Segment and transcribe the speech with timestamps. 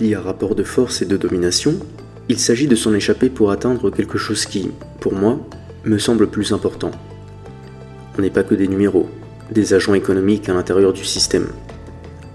[0.00, 1.74] Qu'il y a rapport de force et de domination,
[2.30, 5.38] il s'agit de s'en échapper pour atteindre quelque chose qui, pour moi,
[5.84, 6.90] me semble plus important.
[8.16, 9.10] On n'est pas que des numéros,
[9.50, 11.48] des agents économiques à l'intérieur du système.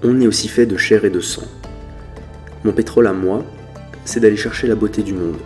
[0.03, 1.41] On est aussi fait de chair et de sang.
[2.63, 3.43] Mon pétrole à moi,
[4.03, 5.37] c'est d'aller chercher la beauté du monde,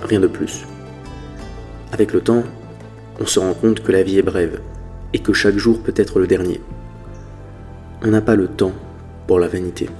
[0.00, 0.64] rien de plus.
[1.92, 2.44] Avec le temps,
[3.20, 4.62] on se rend compte que la vie est brève
[5.12, 6.58] et que chaque jour peut être le dernier.
[8.00, 8.72] On n'a pas le temps
[9.26, 9.90] pour la vanité.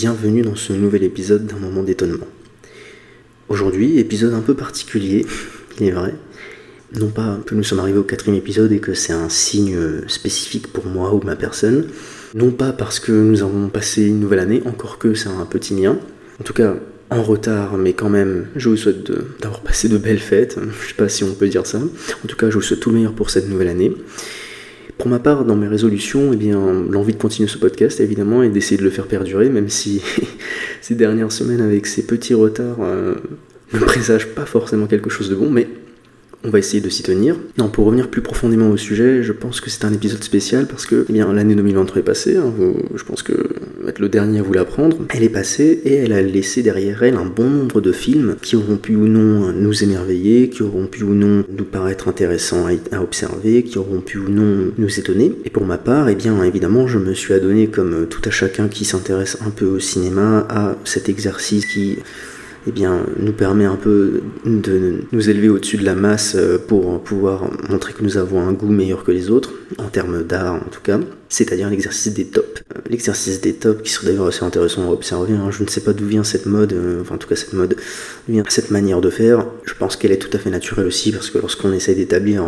[0.00, 2.28] Bienvenue dans ce nouvel épisode d'un moment d'étonnement.
[3.48, 5.26] Aujourd'hui, épisode un peu particulier,
[5.80, 6.14] il est vrai.
[7.00, 9.76] Non pas que nous sommes arrivés au quatrième épisode et que c'est un signe
[10.06, 11.88] spécifique pour moi ou ma personne.
[12.36, 15.74] Non pas parce que nous avons passé une nouvelle année, encore que c'est un petit
[15.74, 15.98] lien.
[16.40, 16.76] En tout cas,
[17.10, 19.10] en retard, mais quand même, je vous souhaite
[19.40, 20.60] d'avoir passé de belles fêtes.
[20.80, 21.78] Je sais pas si on peut dire ça.
[21.78, 23.92] En tout cas, je vous souhaite tout le meilleur pour cette nouvelle année.
[24.98, 28.48] Pour ma part, dans mes résolutions, eh bien, l'envie de continuer ce podcast, évidemment, et
[28.48, 30.02] d'essayer de le faire perdurer, même si
[30.80, 33.14] ces dernières semaines, avec ces petits retards, euh,
[33.72, 35.68] ne présagent pas forcément quelque chose de bon, mais
[36.44, 37.36] on va essayer de s'y tenir.
[37.58, 40.86] Non, pour revenir plus profondément au sujet, je pense que c'est un épisode spécial parce
[40.86, 42.36] que eh bien l'année 2023 est passée.
[42.36, 42.52] Hein,
[42.94, 43.32] je pense que
[43.86, 44.98] être le dernier à vous l'apprendre.
[45.10, 48.56] Elle est passée et elle a laissé derrière elle un bon nombre de films qui
[48.56, 53.02] auront pu ou non nous émerveiller, qui auront pu ou non nous paraître intéressants à,
[53.02, 55.32] observer, qui auront pu ou non nous étonner.
[55.44, 58.68] Et pour ma part, eh bien évidemment, je me suis adonné comme tout à chacun
[58.68, 61.98] qui s'intéresse un peu au cinéma à cet exercice qui
[62.66, 67.00] eh bien, nous permet un peu de nous élever au-dessus de la masse euh, pour
[67.02, 70.70] pouvoir montrer que nous avons un goût meilleur que les autres, en termes d'art en
[70.70, 70.98] tout cas,
[71.28, 72.62] c'est-à-dire l'exercice des tops.
[72.74, 75.50] Euh, l'exercice des tops qui serait d'ailleurs assez intéressant à observer, hein.
[75.50, 77.76] je ne sais pas d'où vient cette mode, euh, enfin en tout cas cette mode,
[78.28, 81.30] vient cette manière de faire, je pense qu'elle est tout à fait naturelle aussi, parce
[81.30, 82.44] que lorsqu'on essaie d'établir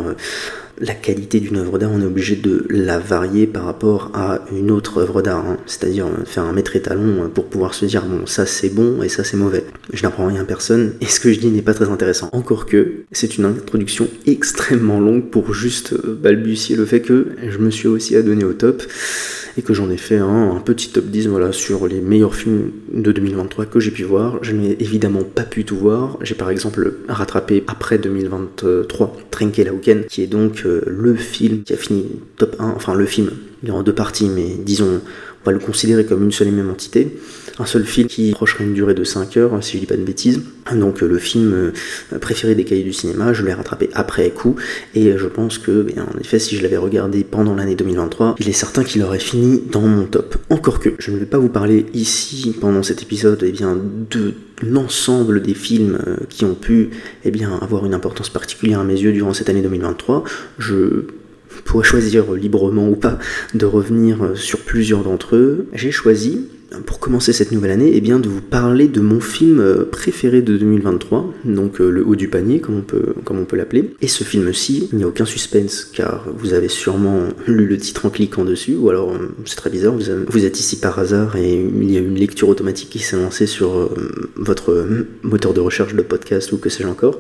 [0.81, 4.71] la qualité d'une œuvre d'art, on est obligé de la varier par rapport à une
[4.71, 5.59] autre œuvre d'art, hein.
[5.67, 9.25] c'est-à-dire faire un maître étalon pour pouvoir se dire bon ça c'est bon et ça
[9.25, 9.65] c'est mauvais.
[9.93, 12.31] Je n'apprends rien à personne et ce que je dis n'est pas très intéressant.
[12.33, 17.71] Encore que c'est une introduction extrêmement longue pour juste balbutier le fait que je me
[17.71, 18.83] suis aussi adonné au top
[19.59, 23.13] et que j'en ai fait un, petit top 10 voilà, sur les meilleurs films de
[23.13, 24.39] 2023 que j'ai pu voir.
[24.43, 26.19] Je n'ai évidemment pas pu tout voir.
[26.23, 31.77] J'ai par exemple rattrapé après 2023 Trenkelauken, qui est donc euh, le film qui a
[31.77, 32.07] fini
[32.37, 33.31] top 1, enfin le film,
[33.63, 35.01] il est en deux parties, mais disons,
[35.43, 37.17] on va le considérer comme une seule et même entité
[37.61, 40.03] un seul film qui approcherait une durée de 5 heures, si je dis pas de
[40.03, 40.41] bêtises.
[40.75, 44.57] Donc le film euh, préféré des cahiers du cinéma, je l'ai rattrapé après coup,
[44.95, 48.53] et je pense que, en effet, si je l'avais regardé pendant l'année 2023, il est
[48.53, 50.37] certain qu'il aurait fini dans mon top.
[50.49, 53.77] Encore que, je ne vais pas vous parler ici, pendant cet épisode, eh bien,
[54.11, 56.91] de l'ensemble des films euh, qui ont pu
[57.25, 60.25] eh avoir une importance particulière à mes yeux durant cette année 2023.
[60.59, 61.05] Je
[61.65, 63.19] pourrais choisir librement ou pas
[63.55, 65.67] de revenir euh, sur plusieurs d'entre eux.
[65.73, 66.47] J'ai choisi
[66.87, 70.43] pour commencer cette nouvelle année, eh bien, de vous parler de mon film euh, préféré
[70.43, 73.95] de 2023, donc euh, Le Haut du Panier, comme on peut, comme on peut l'appeler.
[74.01, 78.07] Et ce film-ci, il n'y a aucun suspense, car vous avez sûrement lu le titre
[78.07, 81.55] en cliquant dessus, ou alors, euh, c'est très bizarre, vous, êtes ici par hasard et
[81.55, 83.91] il y a une lecture automatique qui s'est lancée sur
[84.37, 84.87] votre
[85.23, 87.19] moteur de recherche de podcast ou que sais-je encore.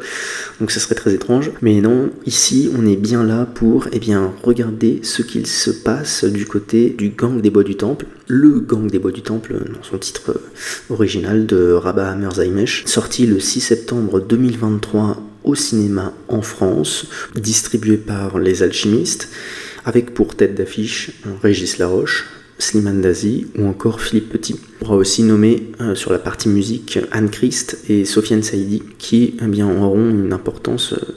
[0.60, 1.50] Donc ça serait très étrange.
[1.60, 6.24] Mais non, ici, on est bien là pour, eh bien, regarder ce qu'il se passe
[6.24, 8.06] du côté du gang des bois du temple.
[8.32, 13.26] Le gang des bois du temple dans son titre euh, original de Rabah Hammer sorti
[13.26, 19.30] le 6 septembre 2023 au cinéma en France, distribué par Les Alchimistes,
[19.84, 21.10] avec pour tête d'affiche
[21.42, 22.24] Régis Laroche,
[22.60, 24.54] Slimane Dazi ou encore Philippe Petit.
[24.54, 29.34] On pourra aussi nommer euh, sur la partie musique Anne Christ et Sofiane Saïdi qui
[29.42, 31.16] eh bien, auront une importance euh,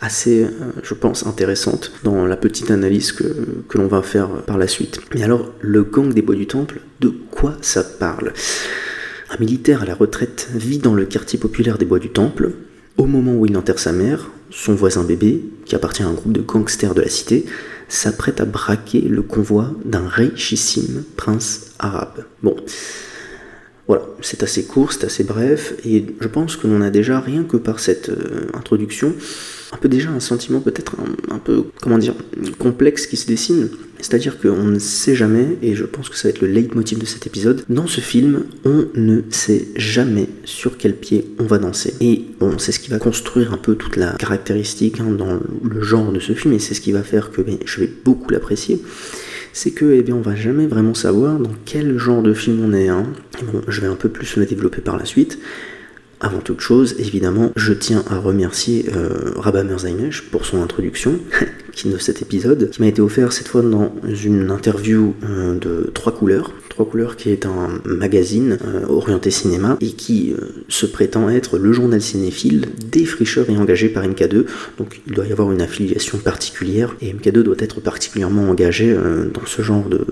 [0.00, 0.50] assez, euh,
[0.82, 3.24] je pense, intéressante dans la petite analyse que,
[3.68, 5.00] que l'on va faire par la suite.
[5.14, 8.32] Mais alors, le gang des bois du temple, de quoi ça parle?
[9.30, 12.52] Un militaire à la retraite vit dans le quartier populaire des bois du temple.
[12.96, 16.32] Au moment où il enterre sa mère, son voisin bébé, qui appartient à un groupe
[16.32, 17.44] de gangsters de la cité,
[17.88, 22.24] s'apprête à braquer le convoi d'un richissime prince arabe.
[22.42, 22.56] Bon,
[23.86, 27.44] voilà, c'est assez court, c'est assez bref, et je pense que l'on a déjà, rien
[27.44, 29.14] que par cette euh, introduction,
[29.72, 30.96] un peu déjà un sentiment peut-être
[31.30, 32.14] un, peu, comment dire,
[32.58, 33.68] complexe qui se dessine.
[34.00, 37.04] C'est-à-dire qu'on ne sait jamais, et je pense que ça va être le leitmotiv de
[37.04, 41.94] cet épisode, dans ce film, on ne sait jamais sur quel pied on va danser.
[42.00, 45.82] Et bon, c'est ce qui va construire un peu toute la caractéristique hein, dans le
[45.82, 48.30] genre de ce film, et c'est ce qui va faire que ben, je vais beaucoup
[48.30, 48.80] l'apprécier
[49.58, 52.72] c'est que eh bien, on va jamais vraiment savoir dans quel genre de film on
[52.72, 52.88] est.
[52.88, 53.04] Hein.
[53.42, 55.38] Bon, je vais un peu plus le développer par la suite.
[56.20, 59.64] Avant toute chose, évidemment, je tiens à remercier euh, Rabah
[60.30, 61.20] pour son introduction
[61.84, 66.12] de cet épisode, qui m'a été offert cette fois dans une interview euh, de Trois
[66.12, 66.52] Couleurs.
[66.68, 71.58] Trois Couleurs qui est un magazine euh, orienté cinéma et qui euh, se prétend être
[71.58, 74.46] le journal cinéphile des fricheurs et engagés par MK2.
[74.78, 79.46] Donc il doit y avoir une affiliation particulière et MK2 doit être particulièrement engagé dans
[79.46, 80.06] ce genre de,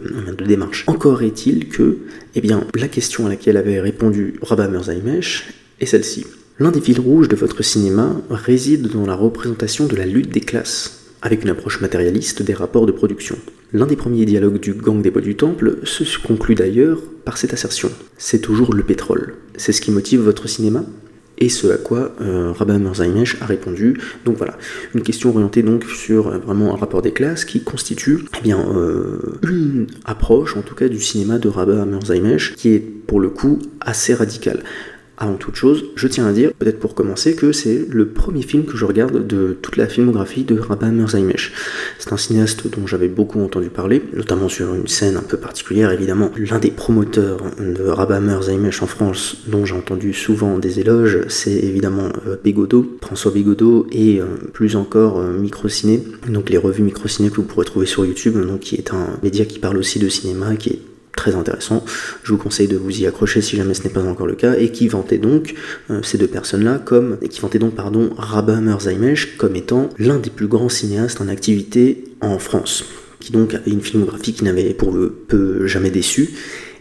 [0.45, 0.85] démarche.
[0.87, 1.99] Encore est-il que,
[2.35, 5.49] eh bien, la question à laquelle avait répondu Rabah Merzaimesh
[5.81, 6.27] est celle-ci.
[6.59, 10.41] L'un des fils rouges de votre cinéma réside dans la représentation de la lutte des
[10.41, 13.37] classes, avec une approche matérialiste des rapports de production.
[13.73, 17.53] L'un des premiers dialogues du gang des bois du temple se conclut d'ailleurs par cette
[17.53, 17.91] assertion.
[18.17, 19.35] C'est toujours le pétrole.
[19.57, 20.85] C'est ce qui motive votre cinéma?
[21.39, 24.01] Et ce à quoi euh, Rabban a répondu.
[24.25, 24.57] Donc voilà,
[24.95, 28.59] une question orientée donc sur euh, vraiment un rapport des classes qui constitue eh bien,
[28.75, 33.29] euh, une approche, en tout cas du cinéma de Rabban Merzaimesh, qui est pour le
[33.29, 34.63] coup assez radicale.
[35.19, 38.65] Avant toute chose, je tiens à dire, peut-être pour commencer, que c'est le premier film
[38.65, 41.53] que je regarde de toute la filmographie de Rabah Merzaimesh.
[41.99, 45.91] C'est un cinéaste dont j'avais beaucoup entendu parler, notamment sur une scène un peu particulière,
[45.91, 46.31] évidemment.
[46.37, 51.51] L'un des promoteurs de Rabah Merzaimesh en France, dont j'ai entendu souvent des éloges, c'est
[51.51, 57.31] évidemment euh, Bégodeau, François Bégodeau, et euh, plus encore euh, Microciné, donc les revues Microciné
[57.31, 60.11] que vous pourrez trouver sur YouTube, donc qui est un média qui parle aussi de
[60.11, 60.81] cinéma, qui est
[61.17, 61.85] très intéressant.
[62.23, 64.55] Je vous conseille de vous y accrocher si jamais ce n'est pas encore le cas,
[64.57, 65.55] et qui vantait donc
[65.91, 70.19] euh, ces deux personnes-là comme, et qui vantait donc, pardon, Rabah Merzaimesh comme étant l'un
[70.19, 72.85] des plus grands cinéastes en activité en France,
[73.19, 76.31] qui donc avait une filmographie qui n'avait pour le peu jamais déçu,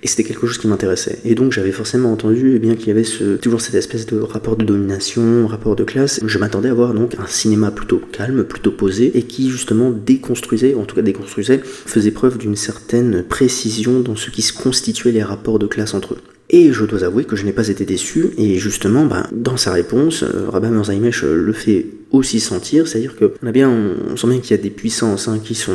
[0.05, 1.17] et c'était quelque chose qui m'intéressait.
[1.25, 4.55] Et donc j'avais forcément entendu eh bien qu'il y avait toujours cette espèce de rapport
[4.55, 6.19] de domination, rapport de classe.
[6.23, 10.75] Je m'attendais à voir donc un cinéma plutôt calme, plutôt posé, et qui justement déconstruisait,
[10.75, 15.23] en tout cas déconstruisait, faisait preuve d'une certaine précision dans ce qui se constituait les
[15.23, 16.34] rapports de classe entre eux.
[16.49, 19.71] Et je dois avouer que je n'ai pas été déçu, et justement, bah, dans sa
[19.71, 24.55] réponse, euh, Rabbi Merzaimesh euh, le fait aussi sentir, c'est-à-dire que on sent bien qu'il
[24.55, 25.73] y a des puissances hein, qui sont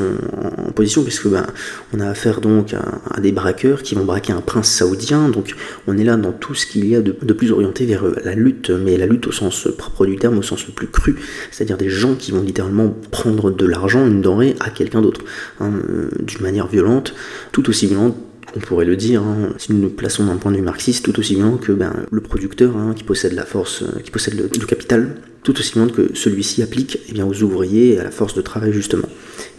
[0.69, 1.45] en, position, puisque bah,
[1.93, 5.57] on a affaire donc à, des braqueurs qui vont braquer un prince saoudien, donc
[5.89, 8.37] on est là dans tout ce qu'il y a de, plus orienté vers euh, la
[8.37, 11.17] lutte, mais la lutte au sens propre du terme, au sens le plus cru,
[11.51, 15.23] c'est-à-dire des gens qui vont littéralement prendre de l'argent, une denrée à quelqu'un d'autre,
[15.59, 15.73] hein,
[16.21, 17.13] d'une manière violente,
[17.51, 18.17] tout aussi violente
[18.57, 21.19] on pourrait le dire, hein, si nous nous plaçons d'un point de vue marxiste, tout
[21.19, 24.67] aussi bien que ben, le producteur hein, qui possède la force, euh, qui possède le,
[24.67, 28.35] capital, tout aussi bien que celui-ci applique eh bien, aux ouvriers et à la force
[28.35, 29.09] de travail justement.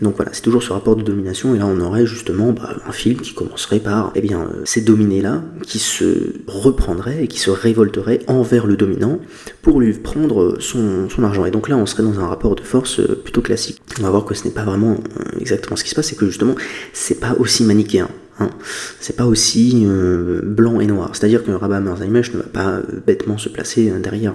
[0.01, 2.92] Donc voilà, c'est toujours ce rapport de domination, et là on aurait justement bah, un
[2.92, 7.49] film qui commencerait par eh bien, euh, ces dominés-là qui se reprendraient et qui se
[7.49, 9.19] révolteraient envers le dominant
[9.61, 11.45] pour lui prendre son, son, argent.
[11.45, 13.81] Et donc là on serait dans un rapport de force euh, plutôt classique.
[13.99, 14.97] On va voir que ce n'est pas vraiment
[15.39, 16.56] exactement ce qui se passe, c'est que justement
[16.94, 18.09] c'est pas aussi manichéen.
[18.42, 18.50] Hein.
[19.00, 21.12] C'est pas aussi euh, blanc et noir.
[21.14, 24.33] C'est-à-dire que Rabat Merzaimesh ne va pas euh, bêtement se placer euh, derrière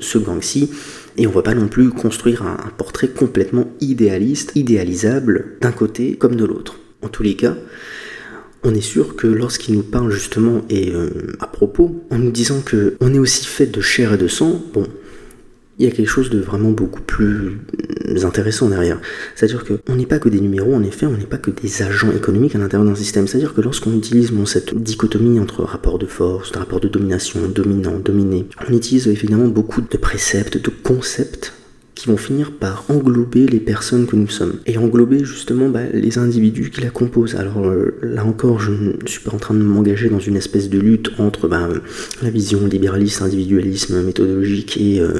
[0.00, 0.70] ce gang-ci,
[1.16, 6.36] et on va pas non plus construire un, portrait complètement idéaliste, idéalisable d'un côté comme
[6.36, 6.78] de l'autre.
[7.02, 7.56] En tous les cas,
[8.62, 10.92] on est sûr que lorsqu'il nous parle justement et
[11.40, 14.62] à propos, en nous disant que on est aussi fait de chair et de sang,
[14.72, 14.86] bon,
[15.80, 17.58] il y a quelque chose de vraiment beaucoup plus
[18.22, 19.00] intéressant derrière.
[19.34, 22.12] C'est-à-dire qu'on n'est pas que des numéros, en effet, on n'est pas que des agents
[22.12, 23.26] économiques à l'intérieur d'un système.
[23.26, 28.46] C'est-à-dire que lorsqu'on utilise cette dichotomie entre rapport de force, rapport de domination, dominant, dominé,
[28.68, 31.54] on utilise évidemment beaucoup de préceptes, de concepts
[32.00, 36.16] qui vont finir par englober les personnes que nous sommes et englober justement bah, les
[36.16, 37.34] individus qui la composent.
[37.34, 40.70] Alors euh, là encore, je ne suis pas en train de m'engager dans une espèce
[40.70, 41.68] de lutte entre bah,
[42.22, 45.12] la vision libéraliste, individualisme méthodologique et euh,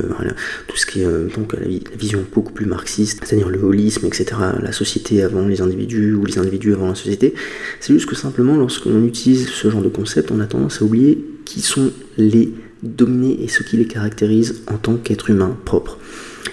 [0.68, 1.66] tout ce qui est euh, donc la,
[1.98, 4.24] vision beaucoup plus marxiste, c'est-à-dire le holisme, etc.
[4.62, 7.34] La société avant les individus ou les individus avant la société.
[7.80, 11.22] C'est juste que simplement lorsqu'on utilise ce genre de concept, on a tendance à oublier
[11.44, 15.98] qui sont les dominés et ce qui les caractérise en tant qu'être humain propre.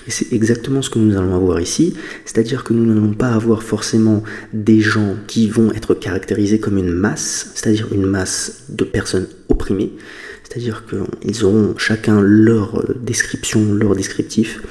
[0.08, 1.94] Et c'est exactement ce que nous allons avoir ici,
[2.26, 6.92] c'est-à-dire que nous n'allons pas avoir forcément des gens qui vont être caractérisés comme une
[6.92, 9.94] masse, c'est-à-dire une masse de personnes opprimées,
[10.44, 14.62] c'est-à-dire qu'ils auront chacun leur description, leur descriptif,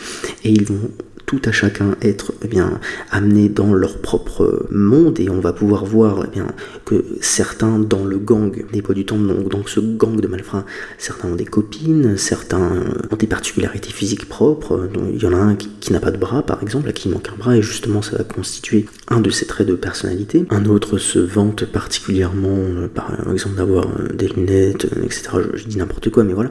[0.45, 0.91] et ils vont
[1.27, 2.81] tout à chacun être eh bien,
[3.11, 6.47] amené dans leur propre monde et on va pouvoir voir eh bien,
[6.85, 10.65] que certains dans le gang des bois du temps, donc, donc ce gang de malfrats,
[10.99, 12.71] certains ont des copines, certains
[13.11, 16.43] ont des particularités physiques propres, il y en a un qui, n'a pas de bras
[16.43, 19.47] par exemple, à qui manque un bras et justement ça va constituer un de ses
[19.47, 20.45] traits de personnalité.
[20.51, 25.31] Un autre se vante particulièrement euh, par exemple d'avoir euh, des lunettes, euh, etc.
[25.55, 26.51] Je, dis n'importe quoi mais voilà.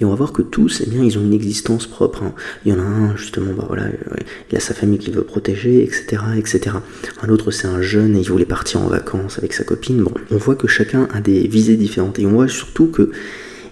[0.00, 2.22] Et on va voir que tous, eh bien, ils ont une existence propre.
[2.22, 2.34] Hein.
[2.64, 3.84] Il y en a un justement, bah voilà,
[4.50, 6.76] il a sa famille qu'il veut protéger, etc., etc.
[7.22, 10.02] Un autre c'est un jeune et il voulait partir en vacances avec sa copine.
[10.02, 13.10] Bon, on voit que chacun a des visées différentes et on voit surtout que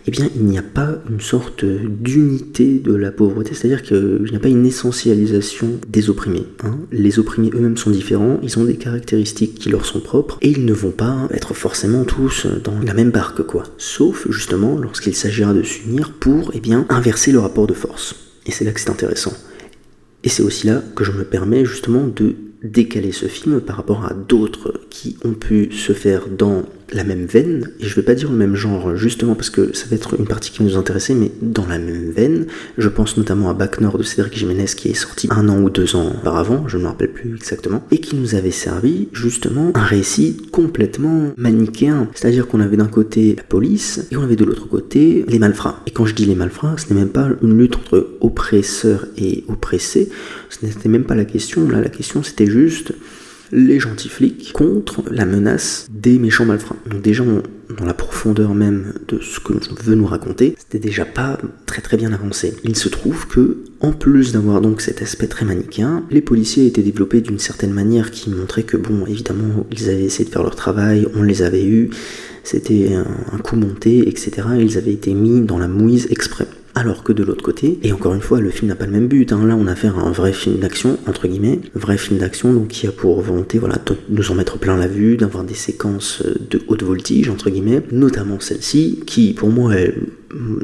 [0.06, 4.36] eh bien, il n'y a pas une sorte d'unité de la pauvreté, c'est-à-dire qu'il n'y
[4.36, 6.44] a pas une essentialisation des opprimés.
[6.62, 6.76] Hein.
[6.92, 10.66] Les opprimés eux-mêmes sont différents, ils ont des caractéristiques qui leur sont propres, et ils
[10.66, 13.64] ne vont pas être forcément tous dans la même barque, quoi.
[13.78, 18.14] Sauf, justement, lorsqu'il s'agira de s'unir pour, eh bien, inverser le rapport de force.
[18.46, 19.32] Et c'est là que c'est intéressant.
[20.24, 24.06] Et c'est aussi là que je me permets, justement, de décaler ce film par rapport
[24.06, 26.62] à d'autres qui ont pu se faire dans
[26.92, 29.86] la même veine, et je vais pas dire le même genre justement parce que ça
[29.88, 32.46] va être une partie qui nous intéressait, mais dans la même veine,
[32.78, 35.70] je pense notamment à Back Nord de Cédric Jiménez qui est sorti un an ou
[35.70, 39.72] deux ans auparavant, je ne me rappelle plus exactement, et qui nous avait servi justement
[39.74, 44.44] un récit complètement manichéen, c'est-à-dire qu'on avait d'un côté la police et on avait de
[44.44, 45.82] l'autre côté les malfrats.
[45.86, 49.44] Et quand je dis les malfrats, ce n'est même pas une lutte entre oppresseurs et
[49.48, 50.10] oppressés,
[50.50, 52.92] ce n'était même pas la question, là la question c'était juste
[53.54, 56.76] les gentils flics contre la menace des méchants malfrats.
[56.90, 61.04] Donc déjà, dans la profondeur même de ce que je veux nous raconter, c'était déjà
[61.04, 62.54] pas très très bien avancé.
[62.64, 66.82] Il se trouve que, en plus d'avoir donc cet aspect très manichéen, les policiers étaient
[66.82, 70.56] développés d'une certaine manière qui montrait que, bon, évidemment, ils avaient essayé de faire leur
[70.56, 71.90] travail, on les avait eus,
[72.42, 74.48] c'était un coup monté, etc.
[74.58, 76.46] ils avaient été mis dans la mouise exprès.
[76.76, 79.06] Alors que de l'autre côté, et encore une fois, le film n'a pas le même
[79.06, 79.32] but.
[79.32, 79.46] Hein.
[79.46, 82.88] Là, on a affaire un vrai film d'action, entre guillemets, vrai film d'action, donc qui
[82.88, 86.60] a pour volonté, voilà, de nous en mettre plein la vue, d'avoir des séquences de
[86.66, 89.94] haute voltige, entre guillemets, notamment celle-ci, qui pour moi est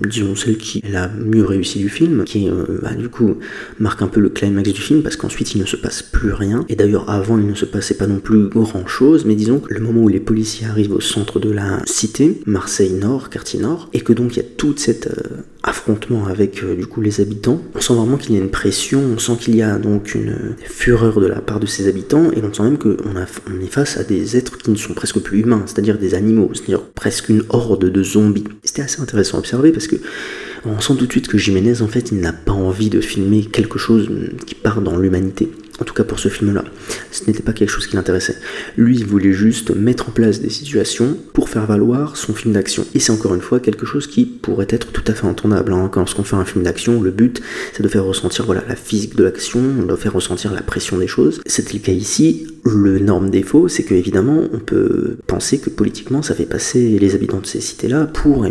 [0.07, 3.37] disons celle qui est la mieux réussie du film, qui euh, bah, du coup
[3.79, 6.65] marque un peu le climax du film parce qu'ensuite il ne se passe plus rien.
[6.69, 9.73] Et d'ailleurs avant il ne se passait pas non plus grand chose, mais disons que
[9.73, 13.89] le moment où les policiers arrivent au centre de la cité, Marseille Nord, quartier Nord,
[13.93, 17.21] et que donc il y a toute cette euh, affrontement avec euh, du coup les
[17.21, 20.15] habitants, on sent vraiment qu'il y a une pression, on sent qu'il y a donc
[20.15, 23.67] une fureur de la part de ces habitants, et on sent même qu'on on est
[23.71, 27.29] face à des êtres qui ne sont presque plus humains, c'est-à-dire des animaux, c'est-à-dire presque
[27.29, 28.45] une horde de zombies.
[28.65, 29.97] C'était assez intéressant à observer parce que
[30.65, 33.45] on sent tout de suite que Jiménez en fait il n'a pas envie de filmer
[33.45, 34.11] quelque chose
[34.47, 35.51] qui part dans l'humanité.
[35.81, 36.63] En tout cas pour ce film-là.
[37.11, 38.37] Ce n'était pas quelque chose qui l'intéressait.
[38.77, 42.85] Lui, il voulait juste mettre en place des situations pour faire valoir son film d'action.
[42.95, 45.73] Et c'est encore une fois quelque chose qui pourrait être tout à fait entendable.
[45.73, 45.89] Hein.
[45.91, 47.41] Quand on fait un film d'action, le but,
[47.73, 51.07] c'est de faire ressentir voilà, la physique de l'action, de faire ressentir la pression des
[51.07, 51.41] choses.
[51.47, 52.47] C'était le cas ici.
[52.65, 57.15] Le énorme défaut, c'est que évidemment, on peut penser que politiquement, ça fait passer les
[57.15, 58.51] habitants de ces cités-là pour eh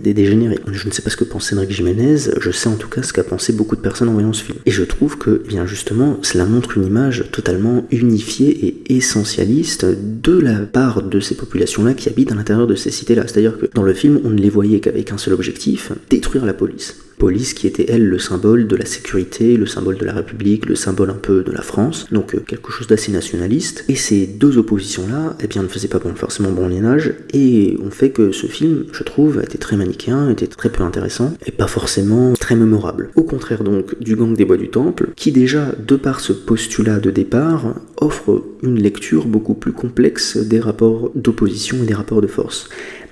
[0.00, 0.60] des, dégénérés.
[0.70, 3.12] Je ne sais pas ce que pense Cédric Jiménez, je sais en tout cas ce
[3.12, 4.58] qu'a pensé beaucoup de personnes en voyant ce film.
[4.64, 9.86] Et je trouve que, eh bien justement, cela montre une image totalement unifiée et essentialiste
[9.86, 13.22] de la part de ces populations-là qui habitent à l'intérieur de ces cités-là.
[13.26, 16.54] C'est-à-dire que dans le film, on ne les voyait qu'avec un seul objectif, détruire la
[16.54, 20.66] police police qui était elle le symbole de la sécurité, le symbole de la République,
[20.66, 23.84] le symbole un peu de la France, donc euh, quelque chose d'assez nationaliste.
[23.88, 28.10] Et ces deux oppositions-là, eh bien, ne faisaient pas forcément bon liénage, et ont fait
[28.10, 32.32] que ce film, je trouve, était très manichéen, était très peu intéressant, et pas forcément
[32.34, 33.10] très mémorable.
[33.16, 36.98] Au contraire donc du gang des bois du temple, qui déjà, de par ce postulat
[37.00, 42.26] de départ, offre une lecture beaucoup plus complexe des rapports d'opposition et des rapports de
[42.26, 42.68] force.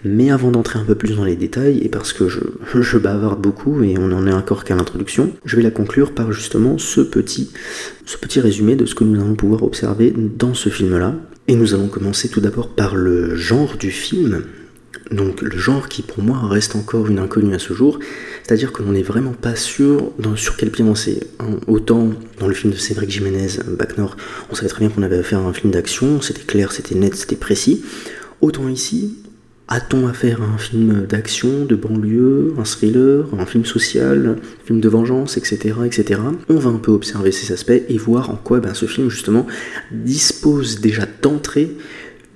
[0.06, 2.28] Mais avant d'entrer un peu plus dans les détails, et parce que
[2.80, 6.32] je, bavarde beaucoup et on en est encore qu'à l'introduction, je vais la conclure par
[6.32, 7.50] justement ce petit,
[8.04, 11.14] ce petit résumé de ce que nous allons pouvoir observer dans ce film-là.
[11.48, 14.44] Et nous allons commencer tout d'abord par le genre du film.
[15.10, 18.00] Donc le genre qui pour moi reste encore une inconnue à ce jour,
[18.42, 21.20] c'est-à-dire que l'on n'est vraiment pas sûr sur quel pied danser.
[21.38, 21.58] Hein.
[21.68, 22.10] Autant
[22.40, 24.18] dans le film de Cédric Jiménez, Back North,
[24.50, 27.14] on savait très bien qu'on avait affaire à un film d'action, c'était clair, c'était net,
[27.14, 27.84] c'était précis.
[28.40, 29.14] Autant ici,
[29.68, 34.80] a-t-on affaire à un film d'action, de banlieue, un thriller, un film social, un film
[34.80, 36.20] de vengeance, etc., etc.
[36.48, 39.46] On va un peu observer ces aspects et voir en quoi ben, ce film justement
[39.90, 41.76] dispose déjà d'entrée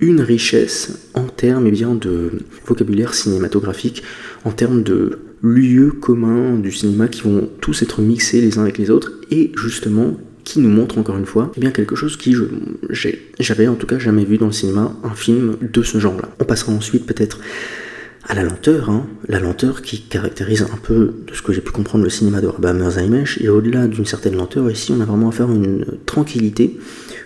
[0.01, 2.31] une richesse en termes eh bien, de
[2.65, 4.03] vocabulaire cinématographique,
[4.43, 8.77] en termes de lieux communs du cinéma qui vont tous être mixés les uns avec
[8.77, 10.17] les autres et justement
[10.53, 12.35] qui nous montre encore une fois eh bien quelque chose qui
[13.39, 16.29] j'avais en tout cas jamais vu dans le cinéma un film de ce genre-là.
[16.39, 17.39] On passera ensuite peut-être
[18.23, 21.71] à la lenteur, hein, la lenteur qui caractérise un peu, de ce que j'ai pu
[21.71, 25.29] comprendre, le cinéma de Rabah Merzaimesh, et au-delà d'une certaine lenteur, ici on a vraiment
[25.29, 26.77] affaire à une tranquillité,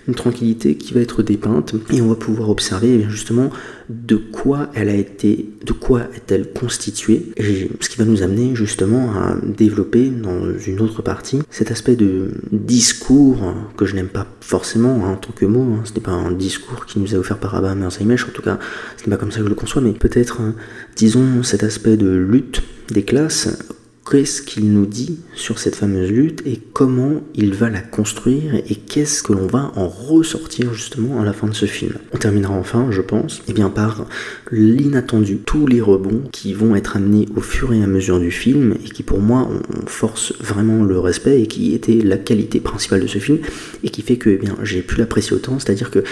[0.08, 3.50] une tranquillité qui va être dépeinte et on va pouvoir observer eh justement
[3.90, 9.12] de quoi elle a été, de quoi est-elle constituée, ce qui va nous amener justement
[9.14, 15.06] à développer dans une autre partie cet aspect de discours que je n'aime pas forcément
[15.06, 15.82] hein, en tant que mot, hein.
[15.86, 18.60] ce n'est pas un discours qui nous est offert par Rabba Merzaimesh, en tout cas
[18.98, 20.56] ce n'est pas comme ça que je le conçois, mais peut-être, hein,
[20.96, 23.75] disons, cet aspect de lutte des classes
[24.10, 28.76] qu'est-ce qu'il nous dit sur cette fameuse lutte et comment il va la construire et
[28.76, 31.94] qu'est-ce que l'on va en ressortir justement à la fin de ce film.
[32.14, 34.06] On terminera enfin, je pense, eh bien par
[34.52, 38.76] l'inattendu, tous les rebonds qui vont être amenés au fur et à mesure du film
[38.86, 43.02] et qui pour moi on force vraiment le respect et qui était la qualité principale
[43.02, 43.40] de ce film
[43.84, 46.04] et qui fait que eh bien j'ai pu l'apprécier autant, c'est-à-dire que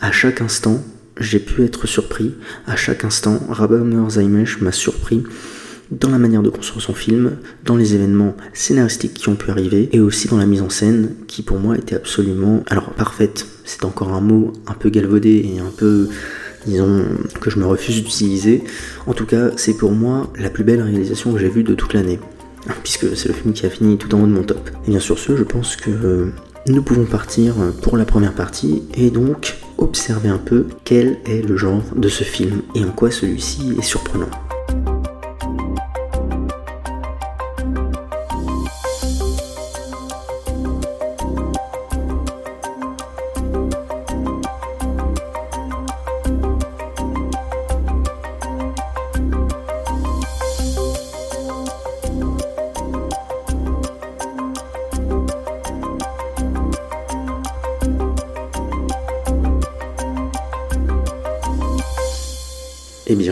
[0.00, 0.82] à chaque instant
[1.20, 2.34] j'ai pu être surpris,
[2.66, 3.76] à chaque instant Rabbi
[4.10, 5.22] Zaimesh m'a surpris
[5.90, 9.88] dans la manière de construire son film, dans les événements scénaristiques qui ont pu arriver,
[9.92, 13.84] et aussi dans la mise en scène, qui pour moi était absolument, alors parfaite, c'est
[13.84, 16.08] encore un mot un peu galvaudé et un peu,
[16.66, 17.04] disons,
[17.40, 18.64] que je me refuse d'utiliser.
[19.06, 21.94] En tout cas, c'est pour moi la plus belle réalisation que j'ai vue de toute
[21.94, 22.18] l'année,
[22.82, 24.70] puisque c'est le film qui a fini tout en haut de mon top.
[24.86, 26.30] Et bien sur ce, je pense que
[26.66, 31.56] nous pouvons partir pour la première partie, et donc observer un peu quel est le
[31.56, 34.30] genre de ce film et en quoi celui-ci est surprenant.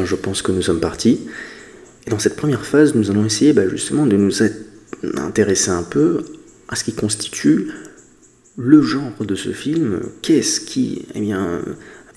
[0.05, 1.21] Je pense que nous sommes partis.
[2.07, 4.43] Et dans cette première phase, nous allons essayer bah, justement de nous
[5.17, 6.25] intéresser un peu
[6.69, 7.69] à ce qui constitue
[8.57, 11.33] le genre de ce film, qu'est-ce qui eh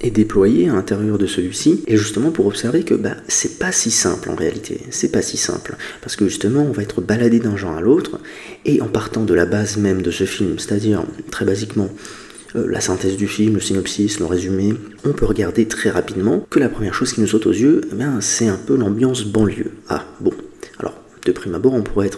[0.01, 3.91] est déployé à l'intérieur de celui-ci, et justement pour observer que bah, c'est pas si
[3.91, 7.55] simple en réalité, c'est pas si simple, parce que justement on va être baladé d'un
[7.55, 8.19] genre à l'autre,
[8.65, 11.89] et en partant de la base même de ce film, c'est-à-dire très basiquement
[12.55, 14.73] euh, la synthèse du film, le synopsis, le résumé,
[15.05, 18.03] on peut regarder très rapidement que la première chose qui nous saute aux yeux, eh
[18.21, 19.71] c'est un peu l'ambiance banlieue.
[19.89, 20.31] Ah, bon,
[21.25, 22.09] de prime abord, on pourrait,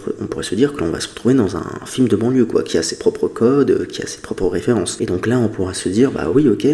[0.42, 2.82] se dire que l'on va se retrouver dans un film de banlieue, quoi, qui a
[2.82, 4.98] ses propres codes, qui a ses propres références.
[5.00, 6.66] Et donc là, on pourra se dire, bah oui, ok,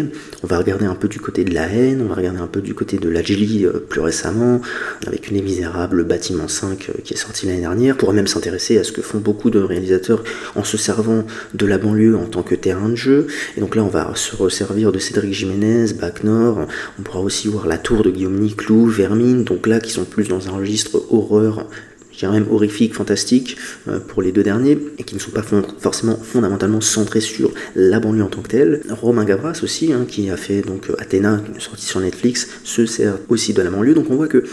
[0.43, 2.61] on va regarder un peu du côté de la haine, on va regarder un peu
[2.61, 4.61] du côté de la euh, plus récemment,
[5.07, 7.95] avec une Les Misérables, Bâtiment 5 euh, qui est sorti l'année dernière.
[7.95, 10.23] On pourrait même s'intéresser à ce que font beaucoup de réalisateurs
[10.55, 13.27] en se servant de la banlieue en tant que terrain de jeu.
[13.55, 16.67] Et donc là, on va se resservir de Cédric Jiménez, Bac Nord.
[16.99, 20.27] On pourra aussi voir La Tour de Guillaume Niclou, Vermine, donc là, qui sont plus
[20.27, 21.67] dans un registre horreur
[22.15, 25.43] je dirais même horrifiques, fantastiques euh, pour les deux derniers, et qui ne sont pas
[25.79, 28.81] forcément fondamentalement centrés sur la banlieue en tant que telle.
[28.89, 33.53] Romain Gavras aussi, hein, qui a fait donc Athéna, sorti sur Netflix, se sert aussi
[33.53, 33.93] de la banlieue.
[33.93, 34.43] Donc on voit que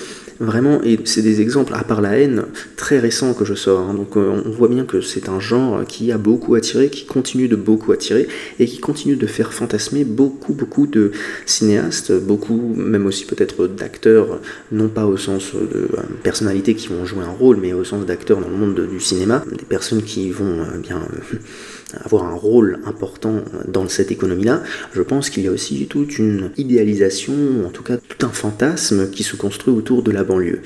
[0.40, 2.44] Vraiment, et c'est des exemples, à part la haine,
[2.76, 3.80] très récents que je sors.
[3.80, 3.94] Hein.
[3.94, 7.48] donc euh, on voit bien que c'est un genre qui a beaucoup attiré, qui continue
[7.48, 11.12] de beaucoup attirer, et qui continue de faire fantasmer beaucoup, beaucoup de
[11.46, 14.40] cinéastes, beaucoup, même aussi peut-être d'acteurs,
[14.70, 18.04] non pas au sens de euh, personnalités qui vont jouer un rôle, mais au sens
[18.04, 21.00] d'acteurs dans le monde du cinéma, des personnes qui vont euh, bien
[22.04, 23.36] avoir un rôle important
[23.68, 27.34] dans cette économie-là, je pense qu'il y a aussi toute une idéalisation,
[27.66, 30.60] en tout cas tout un fantasme qui se construit autour de la banlieue.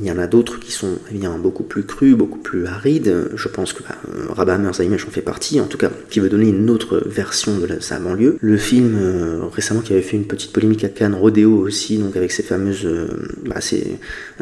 [0.00, 3.30] Il y en a d'autres qui sont eh bien, beaucoup plus crus, beaucoup plus arides.
[3.34, 3.96] Je pense que bah,
[4.30, 7.98] Rabat en fait partie, en tout cas, qui veut donner une autre version de sa
[7.98, 8.36] banlieue.
[8.40, 12.16] Le film euh, récemment qui avait fait une petite polémique à Cannes, Rodéo aussi, donc
[12.16, 13.08] avec ces fameuses, euh,
[13.46, 13.56] bah,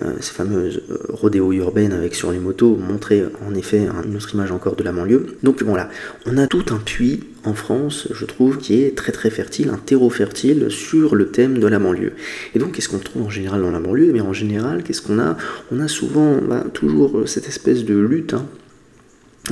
[0.00, 0.70] euh,
[1.08, 4.92] rodéos urbaines avec sur les motos, montrait en effet une autre image encore de la
[4.92, 5.26] banlieue.
[5.42, 5.88] Donc voilà,
[6.26, 9.78] on a tout un puits en France, je trouve, qui est très très fertile, un
[9.78, 12.12] terreau fertile sur le thème de la banlieue.
[12.54, 14.12] Et donc, qu'est-ce qu'on trouve en général dans la banlieue?
[14.12, 15.36] Mais en général, qu'est-ce qu'on a?
[15.70, 18.34] On a souvent bah, toujours cette espèce de lutte.
[18.34, 18.46] Hein,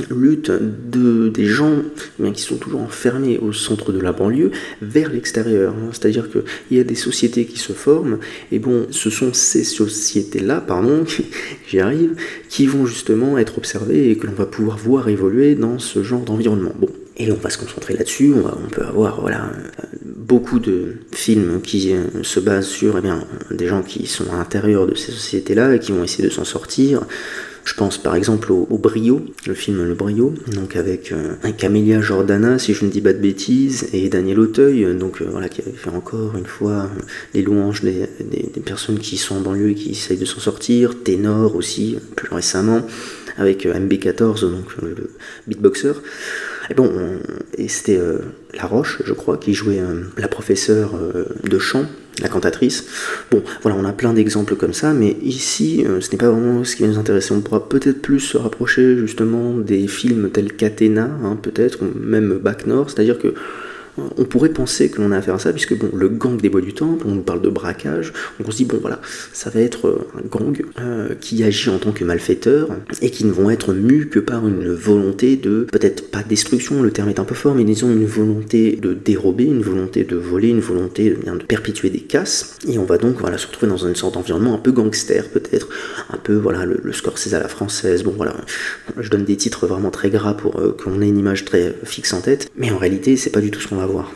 [0.09, 1.77] lutte de, des gens
[2.23, 5.73] eh qui sont toujours enfermés au centre de la banlieue vers l'extérieur.
[5.73, 5.89] Hein.
[5.91, 8.19] C'est-à-dire qu'il y a des sociétés qui se forment,
[8.51, 11.05] et bon, ce sont ces sociétés-là, pardon,
[11.67, 12.15] j'y arrive,
[12.49, 16.21] qui vont justement être observées et que l'on va pouvoir voir évoluer dans ce genre
[16.21, 16.73] d'environnement.
[16.77, 18.33] Bon, et on va se concentrer là-dessus.
[18.33, 19.49] On, peut avoir voilà,
[20.03, 24.37] beaucoup de films qui euh, se basent sur eh bien, des gens qui sont à
[24.37, 27.05] l'intérieur de ces sociétés-là et qui vont essayer de s'en sortir.
[27.63, 31.11] Je pense par exemple au, Brio, le film Le Brio, donc avec
[31.57, 35.61] Camélia Jordana, si je ne dis pas de bêtises, et Daniel Auteuil, donc voilà, qui
[35.61, 36.91] avait fait encore une fois
[37.33, 38.07] les louanges des,
[38.63, 42.85] personnes qui sont en banlieue et qui essayent de s'en sortir, Ténor aussi, plus récemment,
[43.35, 45.09] avec MB14, donc le
[45.47, 45.93] beatboxer.
[46.69, 46.91] Et bon,
[47.57, 48.19] et c'était euh,
[48.53, 51.85] La Roche, je crois, qui jouait euh, la professeure euh, de chant,
[52.21, 52.85] la cantatrice.
[53.31, 56.75] Bon, voilà, on a plein d'exemples comme ça, mais ici, ce n'est pas vraiment ce
[56.75, 57.29] qui nous intéresse.
[57.31, 62.37] On pourra peut-être plus se rapprocher justement des films tels qu'Athéna, hein, peut-être, ou même
[62.37, 63.33] Bac Nord, c'est-à-dire que
[63.97, 66.61] on pourrait penser que l'on a affaire à ça, puisque bon, le gang des bois
[66.61, 68.99] du temple, on nous parle de braquage, on se dit, bon voilà,
[69.33, 72.69] ça va être euh, un gang euh, qui agit en tant que malfaiteur,
[73.01, 76.91] et qui ne vont être mus que par une volonté de, peut-être pas destruction, le
[76.91, 80.49] terme est un peu fort, mais disons une volonté de dérober, une volonté de voler,
[80.49, 83.77] une volonté de, de perpétuer des casses, et on va donc voilà, se retrouver dans
[83.77, 85.69] une sorte d'environnement un peu gangster peut-être,
[86.09, 88.35] un peu voilà, le, le Scorsese à la française, bon voilà,
[88.97, 92.13] je donne des titres vraiment très gras pour euh, qu'on ait une image très fixe
[92.13, 94.11] en tête, mais en réalité c'est pas du tout ce qu'on va voir.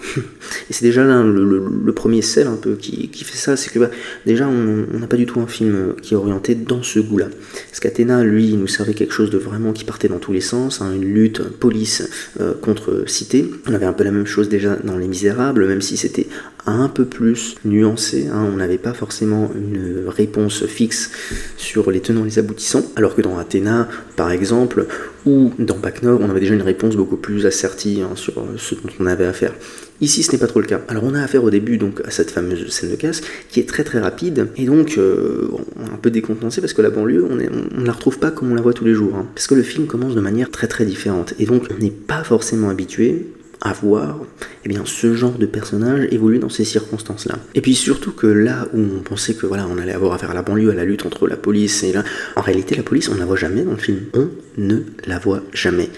[0.70, 3.90] Et c'est déjà là le, premier sel un peu qui, fait ça, c'est que bah,
[4.26, 7.28] déjà on n'a pas du tout un film qui est orienté dans ce goût-là.
[7.68, 10.82] Parce qu'Athéna, lui, nous servait quelque chose de vraiment qui partait dans tous les sens,
[10.82, 13.50] hein, une lutte police euh, contre cité.
[13.68, 16.28] On avait un peu la même chose déjà dans Les Misérables, même si c'était
[16.70, 18.28] un peu plus nuancé.
[18.28, 18.48] Hein.
[18.52, 21.12] On n'avait pas forcément une réponse fixe
[21.58, 24.86] sur les tenants et les aboutissants, alors que dans Athéna, par exemple,
[25.26, 28.90] ou dans Nord, on avait déjà une réponse beaucoup plus assertive hein, sur ce dont
[29.00, 29.54] on avait à faire.
[30.02, 30.80] Ici, ce n'est pas trop le cas.
[30.88, 33.68] Alors, on a affaire au début donc à cette fameuse scène de casse qui est
[33.68, 35.50] très très rapide et donc euh,
[35.94, 38.62] un peu décontenancé parce que la banlieue, on ne la retrouve pas comme on la
[38.62, 39.16] voit tous les jours.
[39.16, 39.26] Hein.
[39.36, 42.24] parce que le film commence de manière très très différente et donc on n'est pas
[42.24, 43.26] forcément habitué
[43.62, 44.20] à voir
[44.66, 47.36] eh bien, ce genre de personnage évoluer dans ces circonstances-là.
[47.56, 50.34] Et puis surtout que là où on pensait que voilà, on allait avoir affaire à
[50.34, 52.04] la banlieue, à la lutte entre la police et là,
[52.36, 54.00] en réalité la police on ne la voit jamais dans le film.
[54.14, 55.90] On ne la voit jamais.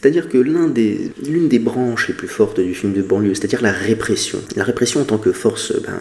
[0.00, 3.72] C'est-à-dire que l'une des, des branches les plus fortes du film de banlieue, c'est-à-dire la
[3.72, 6.00] répression, la répression en tant que force ben,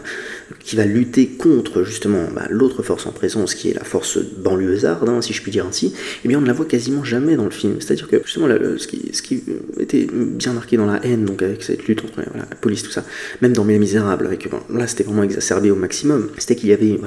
[0.59, 5.09] qui va lutter contre justement ben, l'autre force en présence, qui est la force banlieusarde,
[5.09, 7.45] hein, si je puis dire ainsi, eh bien on ne la voit quasiment jamais dans
[7.45, 7.77] le film.
[7.79, 9.41] C'est-à-dire que justement ce, qui, ce, qui,
[9.79, 13.03] était bien marqué dans la haine, donc avec cette lutte entre la police, tout ça,
[13.41, 14.29] même dans Les Misérables,
[14.69, 16.99] là c'était vraiment exacerbé au maximum, c'était qu'il y avait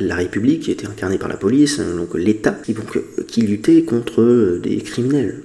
[0.00, 2.58] la, République qui était incarnée par la police, donc l'État,
[3.26, 5.40] qui luttait contre des criminels.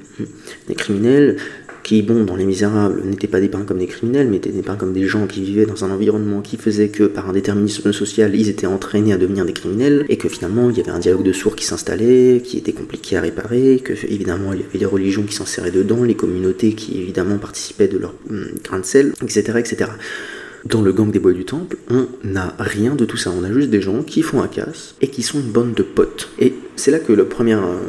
[0.68, 1.38] Des criminels
[1.84, 4.94] qui, bon, dans Les Misérables, n'étaient pas dépeints comme des criminels, mais étaient dépeints comme
[4.94, 8.50] des gens qui vivaient dans un environnement qui faisait que, par un déterminisme social, ils
[8.50, 11.34] étaient entraînés à devenir des criminels, et que finalement, il y avait un dialogue de
[11.34, 15.24] sourds qui s'installait, qui était compliqué à réparer, que, évidemment, il y avait les religions
[15.24, 19.14] qui s'en serraient dedans, les communautés qui, évidemment, participaient de leur hum, grain de sel,
[19.24, 19.92] etc., etc.
[20.64, 23.32] Dans le gang des bois du temple, on n'a rien de tout ça.
[23.32, 25.82] On a juste des gens qui font un casse et qui sont une bande de
[25.82, 26.30] potes.
[26.38, 27.80] Et c'est là que le premier, euh,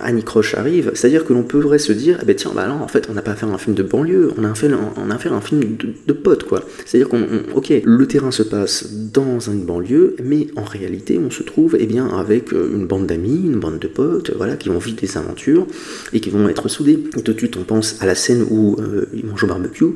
[0.00, 3.08] Annie Croche arrive, c'est-à-dire que l'on pourrait se dire, eh ben tiens, bah en fait,
[3.10, 5.28] on n'a pas à faire un film de banlieue, on a fait, on a fait
[5.28, 6.62] un film de, potes, quoi.
[6.84, 7.24] C'est-à-dire qu'on,
[7.54, 11.86] ok, le terrain se passe dans une banlieue, mais en réalité, on se trouve, eh
[11.86, 15.16] bien, avec euh, une bande d'amis, une bande de potes, voilà, qui vont vivre des
[15.16, 15.66] aventures
[16.12, 16.98] et qui vont être soudés.
[17.16, 19.94] Et tout de suite, on pense à la scène où euh, ils mangent au barbecue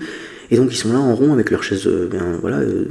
[0.52, 2.84] et donc ils sont là en rond avec leurs chaises, euh, ben, voilà, euh,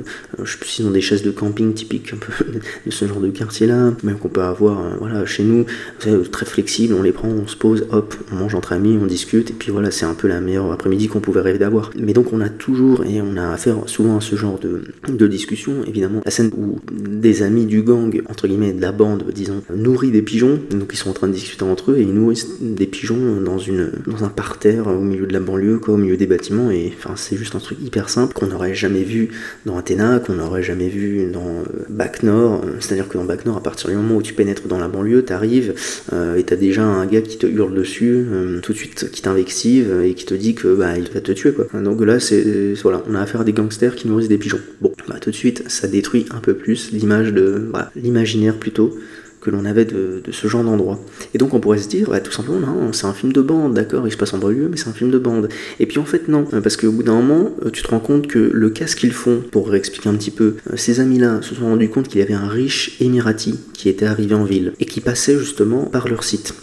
[0.43, 2.33] je sais plus s'ils ont des chaises de camping typiques un peu
[2.87, 5.67] de ce genre de quartier-là, même qu'on peut avoir, euh, voilà, chez nous,
[5.99, 9.51] très flexible, on les prend, on se pose, hop, on mange entre amis, on discute,
[9.51, 11.91] et puis voilà, c'est un peu la meilleure après-midi qu'on pouvait rêver d'avoir.
[11.95, 15.27] Mais donc on a toujours, et on a affaire souvent à ce genre de, de
[15.27, 19.61] discussion, évidemment, la scène où des amis du gang, entre guillemets, de la bande, disons,
[19.71, 22.59] nourrit des pigeons, donc ils sont en train de discuter entre eux, et ils nourrissent
[22.59, 26.17] des pigeons dans, une, dans un parterre au milieu de la banlieue, quoi, au milieu
[26.17, 29.29] des bâtiments, et enfin c'est juste un truc hyper simple qu'on n'aurait jamais vu
[29.65, 32.61] dans Athéna, qu'on n'aurait jamais vu dans euh, Bac Nord.
[32.79, 35.23] C'est-à-dire que dans Bac Nord, à partir du moment où tu pénètres dans la banlieue,
[35.23, 35.73] t'arrives
[36.13, 39.21] euh, et t'as déjà un gars qui te hurle dessus, euh, tout de suite qui
[39.21, 41.67] t'invexive et qui te dit que bah il va te tuer quoi.
[41.79, 44.59] Donc là c'est voilà, on a affaire à des gangsters qui nourrissent des pigeons.
[44.81, 48.97] Bon, bah tout de suite ça détruit un peu plus l'image de voilà, l'imaginaire plutôt
[49.41, 50.99] que l'on avait de, ce genre d'endroit.
[51.33, 54.07] Et donc on pourrait se dire, bah, tout simplement, c'est un film de bande, d'accord,
[54.07, 55.49] il se passe en banlieue, mais c'est un film de bande.
[55.79, 58.27] Et puis en fait non, parce qu'au bout d'un moment, euh, tu te rends compte
[58.27, 61.65] que le casque qu'ils font, pour expliquer un petit peu, euh, ces amis-là se sont
[61.65, 65.01] rendus compte qu'il y avait un riche émirati qui était arrivé en ville, et qui
[65.01, 66.53] passait justement par leur site.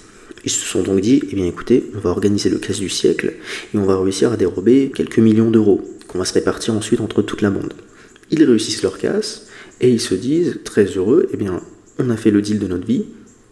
[0.45, 3.35] Ils se sont donc dit, eh bien écoutez, on va organiser le casse du siècle,
[3.75, 7.23] et on va réussir à dérober quelques millions d'euros, qu'on va se répartir ensuite entre
[7.23, 7.73] toute la bande.
[8.31, 9.47] Ils réussissent leur casse,
[9.81, 11.61] et ils se disent, très heureux, eh bien
[11.99, 13.05] on a fait le deal de notre vie,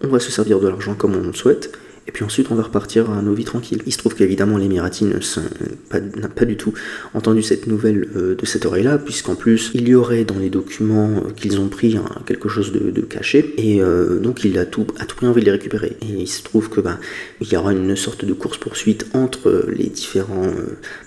[0.02, 1.72] on va se servir de l'argent comme on le souhaite,
[2.08, 3.82] et puis ensuite on va repartir à nos vies tranquilles.
[3.86, 6.72] Il se trouve qu'évidemment l'Emirati n'a pas, du tout
[7.14, 11.10] entendu cette nouvelle euh, de cette oreille-là, puisqu'en plus il y aurait dans les documents
[11.10, 15.06] euh, qu'ils ont pris quelque chose de, caché, et euh, donc il a tout, à
[15.06, 15.96] tout prix envie de les récupérer.
[16.02, 16.98] Et il se trouve que bah,
[17.40, 20.50] il y aura une sorte de course-poursuite entre les différents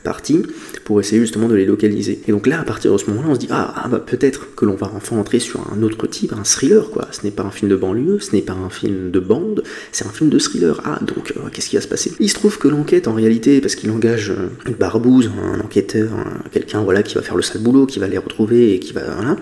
[0.04, 0.44] partis
[0.86, 2.22] pour essayer justement de les localiser.
[2.28, 4.56] Et donc là, à partir de ce moment-là, on se dit ah, ah bah, peut-être
[4.56, 7.08] que l'on va enfin entrer sur un autre type, un thriller quoi.
[7.12, 10.06] Ce n'est pas un film de banlieue, ce n'est pas un film de bande, c'est
[10.06, 10.82] un film de thriller.
[10.92, 12.14] Ah, donc euh, qu'est-ce qui va se passer?
[12.20, 16.10] Il se trouve que l'enquête, en réalité, parce qu'il engage euh, une barbouze, un enquêteur,
[16.52, 19.02] quelqu'un voilà qui va faire le sale boulot, qui va les retrouver et qui va
[19.16, 19.38] voilà.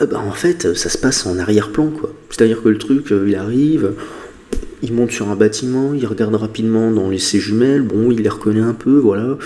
[0.00, 2.12] Euh, bah, en fait, ça se passe en arrière-plan quoi.
[2.30, 3.92] C'est-à-dire que le truc, il arrive.
[4.82, 8.28] Il monte sur un bâtiment, il regarde rapidement dans les ses jumelles, bon, il les
[8.30, 9.36] reconnaît un peu, voilà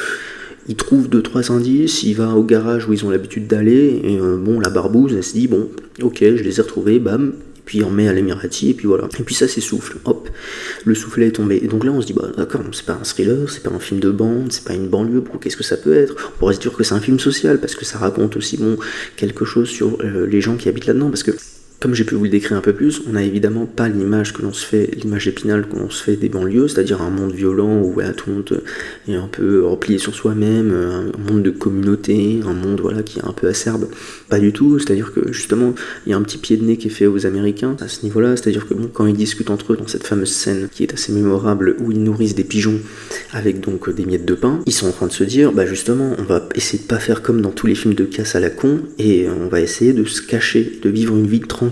[0.67, 4.17] il trouve deux trois indices, il va au garage où ils ont l'habitude d'aller, et
[4.17, 5.69] bon, la barbouze, elle se dit, bon,
[6.01, 9.09] ok, je les ai retrouvés, bam, puis on met à l'Emirati, et puis voilà.
[9.19, 10.29] Et puis ça s'essouffle, hop,
[10.85, 11.61] le soufflet est tombé.
[11.63, 13.79] Et donc là on se dit, bah d'accord, c'est pas un thriller, c'est pas un
[13.79, 16.15] film de bande, c'est pas une banlieue, qu'est-ce que ça peut être?
[16.35, 18.77] On pourrait se dire que c'est un film social, parce que ça raconte aussi bon,
[19.17, 21.33] quelque chose sur euh, les gens qui habitent là-dedans, parce que
[21.81, 24.41] comme j'ai pu vous le décrire un peu plus, on n'a évidemment pas l'image que
[24.41, 27.83] l'on se fait, l'image épinale que l'on se fait des banlieues, c'est-à-dire un monde violent
[27.83, 28.63] où tout le monde
[29.07, 33.25] est un peu replié sur soi-même, un monde de communauté, un monde voilà qui est
[33.25, 33.89] un peu acerbe.
[34.31, 35.75] Pas du tout, c'est-à-dire que justement
[36.07, 38.03] il y a un petit pied de nez qui est fait aux Américains à ce
[38.05, 40.95] niveau-là, c'est-à-dire que bon, quand ils discutent entre eux dans cette fameuse scène qui est
[40.95, 42.81] assez mémorable où ils nourrissent des pigeons
[43.33, 46.17] avec donc des miettes de pain, ils sont en train de se dire bah justement
[46.19, 48.49] on va essayer de pas faire comme dans tous les films de casse à la
[48.49, 51.64] con et on va essayer de se cacher, de vivre une vie tranquille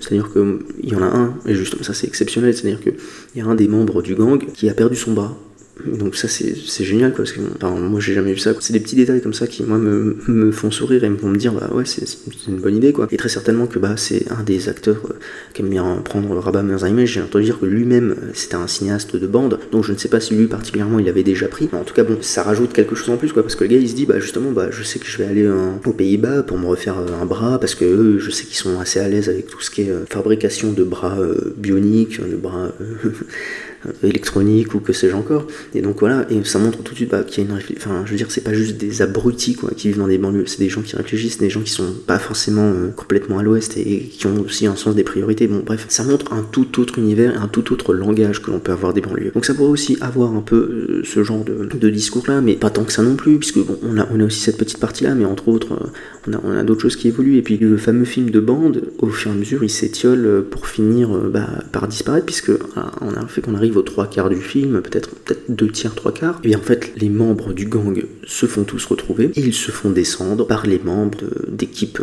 [0.00, 2.94] c'est-à-dire qu'il y en a un, et justement ça c'est exceptionnel, c'est-à-dire qu'il
[3.36, 5.36] y a un des membres du gang qui a perdu son bras.
[5.86, 8.52] Donc ça c'est génial quoi, parce que moi j'ai jamais vu ça.
[8.60, 11.28] C'est des petits détails comme ça qui moi me, me, font sourire et me font
[11.28, 12.04] me dire bah ouais c'est
[12.48, 13.06] une bonne idée quoi.
[13.10, 15.14] Et très certainement que bah c'est un des acteurs euh,
[15.54, 17.06] qui aime bien prendre le rabat Merzheimer.
[17.06, 20.08] J'ai entendu dire que lui-même euh, c'était un cinéaste de bande, donc je ne sais
[20.08, 21.68] pas si lui particulièrement il avait déjà pris.
[21.72, 23.78] En tout cas bon ça rajoute quelque chose en plus quoi, parce que le gars
[23.78, 26.42] il se dit bah justement bah je sais que je vais aller euh, aux Pays-Bas
[26.42, 29.28] pour me refaire un bras parce que eux je sais qu'ils sont assez à l'aise
[29.28, 31.16] avec tout ce qui est fabrication de bras
[31.56, 32.72] bioniques, de bras
[34.02, 35.46] électronique ou que sais-je encore.
[35.74, 38.02] Et donc voilà, et ça montre tout de suite bah, qu'il y a une Enfin,
[38.04, 40.58] je veux dire, c'est pas juste des abrutis quoi, qui vivent dans des banlieues, c'est
[40.58, 44.00] des gens qui réfléchissent, des gens qui sont pas forcément euh, complètement à l'ouest et,
[44.00, 45.46] qui ont aussi un sens des priorités.
[45.46, 48.72] Bon, bref, ça montre un tout autre univers, un tout autre langage que l'on peut
[48.72, 49.30] avoir des banlieues.
[49.32, 52.70] Donc ça pourrait aussi avoir un peu euh, ce genre de, de discours-là, mais pas
[52.70, 55.14] tant que ça non plus, puisque bon, on a, on a aussi cette petite partie-là,
[55.14, 55.86] mais entre autres, euh,
[56.28, 57.36] on a, on d'autres choses qui évoluent.
[57.36, 60.66] Et puis le fameux film de bande, au fur et à mesure, il s'étiole pour
[60.66, 62.52] finir bah, par disparaître, puisque
[63.00, 65.10] on a fait qu'on arrive aux trois quarts du film, peut-être
[65.48, 68.84] deux tiers, trois quarts, et bien en fait les membres du gang se font tous
[68.86, 72.00] retrouver et ils se font descendre par les membres d'équipes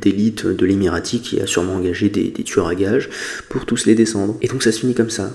[0.00, 3.08] d'élite de l'Emirati qui a sûrement engagé des, des tueurs à gages
[3.48, 4.36] pour tous les descendre.
[4.42, 5.32] Et donc ça se finit comme ça.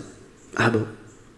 [0.55, 0.81] Ah bon,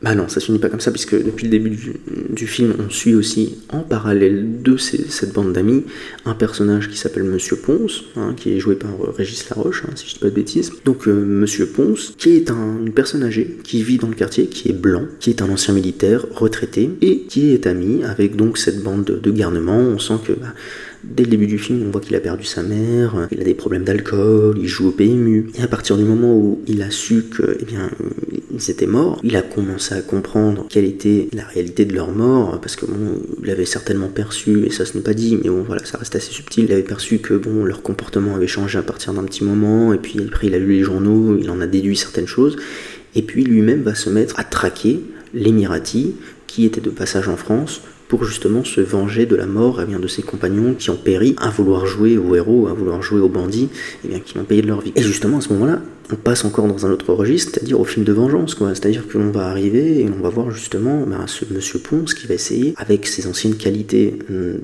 [0.01, 2.89] bah non, ça se finit pas comme ça, puisque depuis le début du, film, on
[2.89, 5.83] suit aussi en parallèle de cette bande d'amis
[6.25, 9.91] un personnage qui s'appelle Monsieur Ponce, hein, qui est joué par euh, Régis Laroche, hein,
[9.95, 10.73] si je dis pas de bêtises.
[10.83, 14.69] Donc euh, Monsieur Ponce, qui est une personne âgée, qui vit dans le quartier, qui
[14.69, 18.83] est blanc, qui est un ancien militaire retraité, et qui est ami avec donc cette
[18.83, 19.77] bande de, garnement.
[19.77, 20.53] On sent que bah,
[21.07, 23.53] Dès le début du film, on voit qu'il a perdu sa mère, il a des
[23.53, 25.47] problèmes d'alcool, il joue au PMU.
[25.57, 27.89] Et à partir du moment où il a su que, eh bien,
[28.51, 32.59] ils étaient morts, il a commencé à comprendre quelle était la réalité de leur mort,
[32.59, 35.85] parce que bon, il certainement perçu, et ça ce n'est pas dit, mais bon, voilà,
[35.85, 36.65] ça reste assez subtil.
[36.65, 39.97] Il avait perçu que bon, leur comportement avait changé à partir d'un petit moment, et
[39.97, 42.57] puis après il a lu les journaux, il en a déduit certaines choses,
[43.15, 45.01] et puis lui-même va se mettre à traquer
[45.33, 46.15] l'Emirati,
[46.47, 49.99] qui était de passage en France, pour justement se venger de la mort eh bien,
[49.99, 53.29] de ses compagnons qui ont péri à vouloir jouer aux héros, à vouloir jouer aux
[53.29, 53.69] bandits,
[54.03, 54.93] eh bien, qui l'ont payé de leur vie.
[54.95, 58.05] Et justement à ce moment-là, on passe encore dans un autre registre, c'est-à-dire au film
[58.05, 58.55] de vengeance.
[58.55, 62.27] C'est-à-dire que l'on va arriver et on va voir justement ben, ce monsieur Ponce qui
[62.27, 64.59] va essayer, avec ses anciennes qualités hum,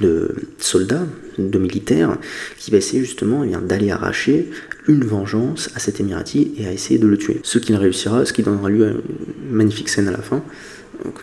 [0.00, 1.02] de soldat,
[1.38, 2.16] de militaire,
[2.58, 4.50] qui va essayer justement eh d'aller arracher
[4.86, 7.40] une vengeance à cet Émirati et à essayer de le tuer.
[7.42, 9.00] Ce qu'il réussira, ce qui donnera lieu à une
[9.50, 10.44] magnifique scène à la fin,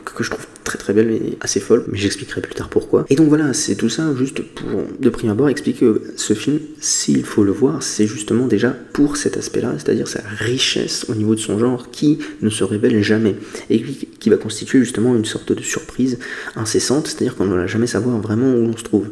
[0.05, 3.05] que je trouve très très belle et assez folle, mais j'expliquerai plus tard pourquoi.
[3.10, 4.67] Et donc voilà, c'est tout ça juste pour,
[4.99, 9.17] de prime abord, expliquer que ce film, s'il faut le voir, c'est justement déjà pour
[9.17, 13.36] cet aspect-là, c'est-à-dire sa richesse au niveau de son genre qui ne se révèle jamais
[13.69, 16.19] et qui va constituer justement une sorte de surprise
[16.55, 19.07] incessante, c'est-à-dire qu'on ne va jamais savoir vraiment où on se trouve.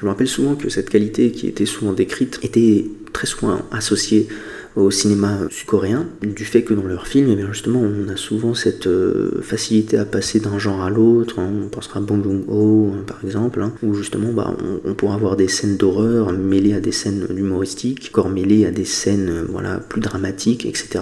[0.00, 4.28] Je me rappelle souvent que cette qualité qui était souvent décrite était très souvent associée
[4.76, 8.88] au cinéma sud-coréen, du fait que dans leurs films, eh justement, on a souvent cette
[8.88, 11.38] euh, facilité à passer d'un genre à l'autre.
[11.38, 11.50] Hein.
[11.64, 15.36] On pensera à Bong Joon-ho, hein, par exemple, hein, où justement, bah, on, pourra avoir
[15.36, 19.78] des scènes d'horreur mêlées à des scènes humoristiques, encore mêlées à des scènes, euh, voilà,
[19.78, 21.00] plus dramatiques, etc.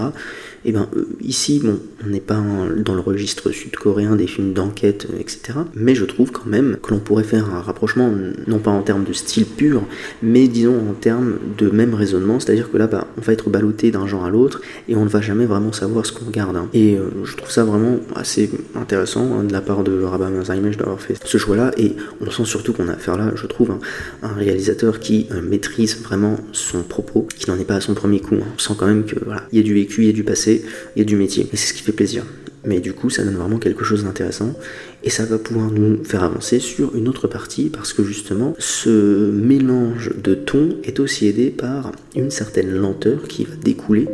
[0.64, 0.88] Et eh bien
[1.20, 2.40] ici, bon, on n'est pas
[2.77, 5.59] dans le registre sud-coréen des films d'enquête, etc.
[5.75, 8.12] Mais je trouve quand même que l'on pourrait faire un rapprochement,
[8.46, 9.83] non pas en termes de style pur,
[10.22, 13.90] mais disons en termes de même raisonnement, c'est-à-dire que là, bah, on va être ballotté
[13.90, 16.57] d'un genre à l'autre et on ne va jamais vraiment savoir ce qu'on regarde.
[16.57, 16.68] Hein.
[16.75, 21.01] Et je trouve ça vraiment assez intéressant hein, de la part de Rabah Image d'avoir
[21.01, 21.72] fait ce choix-là.
[21.77, 23.77] Et on sent surtout qu'on a affaire là, je trouve,
[24.22, 28.37] un réalisateur qui maîtrise vraiment son propos, qui n'en est pas à son premier coup.
[28.37, 28.46] Hein.
[28.55, 30.25] On sent quand même que voilà, il y a du vécu, il y a du
[30.25, 30.52] passé,
[30.97, 31.49] il y a du métier.
[31.53, 32.25] Et c'est ce qui fait plaisir.
[32.65, 34.55] Mais du coup, ça donne vraiment quelque chose d'intéressant
[35.03, 39.31] et ça va pouvoir nous faire avancer sur une autre partie parce que justement, ce
[39.31, 44.07] mélange de tons est aussi aidé par une certaine lenteur qui va découler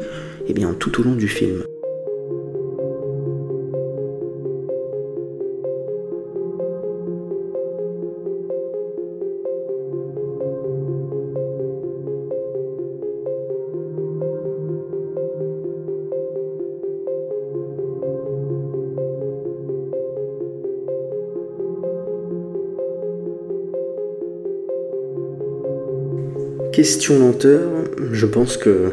[0.46, 1.62] eh bien, tout au long du film.
[26.78, 27.72] Question lenteur,
[28.12, 28.92] je pense que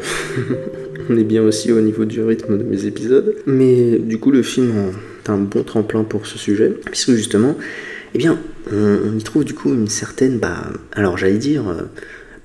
[1.08, 3.36] on est bien aussi au niveau du rythme de mes épisodes.
[3.46, 4.72] Mais du coup, le film
[5.24, 7.56] est un bon tremplin pour ce sujet, puisque justement,
[8.12, 8.40] eh bien,
[8.72, 11.82] on, y trouve du coup une certaine, bah, alors j'allais dire, euh,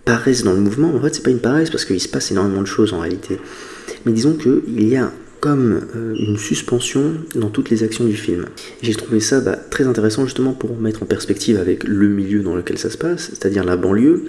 [0.05, 0.93] paresse dans le mouvement.
[0.93, 3.39] En fait, c'est pas une paresse parce qu'il se passe énormément de choses en réalité.
[4.05, 8.45] Mais disons qu'il y a comme euh, une suspension dans toutes les actions du film.
[8.83, 12.55] J'ai trouvé ça bah, très intéressant justement pour mettre en perspective avec le milieu dans
[12.55, 14.25] lequel ça se passe, c'est-à-dire la banlieue.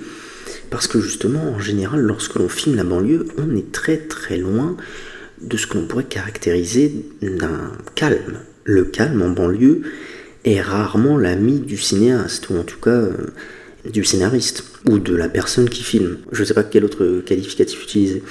[0.72, 4.74] Parce que justement, en général, lorsque l'on filme la banlieue, on est très très loin
[5.42, 8.38] de ce que l'on pourrait caractériser d'un calme.
[8.64, 9.82] Le calme en banlieue
[10.46, 13.12] est rarement l'ami du cinéaste, ou en tout cas euh,
[13.85, 16.16] du scénariste, ou de la personne qui filme.
[16.32, 18.22] Je ne sais pas quel autre qualificatif utiliser.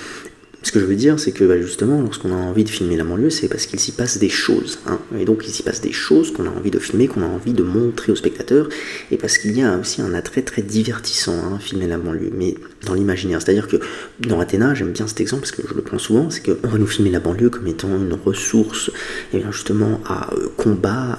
[0.64, 3.04] Ce que je veux dire, c'est que bah, justement, lorsqu'on a envie de filmer la
[3.04, 4.78] banlieue, c'est parce qu'il s'y passe des choses.
[4.86, 5.00] Hein.
[5.18, 7.54] Et donc, il s'y passe des choses qu'on a envie de filmer, qu'on a envie
[7.54, 8.70] de montrer aux spectateurs,
[9.10, 12.56] et parce qu'il y a aussi un attrait très divertissant hein, filmer la banlieue, mais
[12.86, 13.42] dans l'imaginaire.
[13.42, 13.78] C'est-à-dire que
[14.20, 16.78] dans Athéna, j'aime bien cet exemple parce que je le prends souvent, c'est qu'on va
[16.78, 18.92] nous filmer la banlieue comme étant une ressource,
[19.34, 21.18] et bien justement à euh, combat,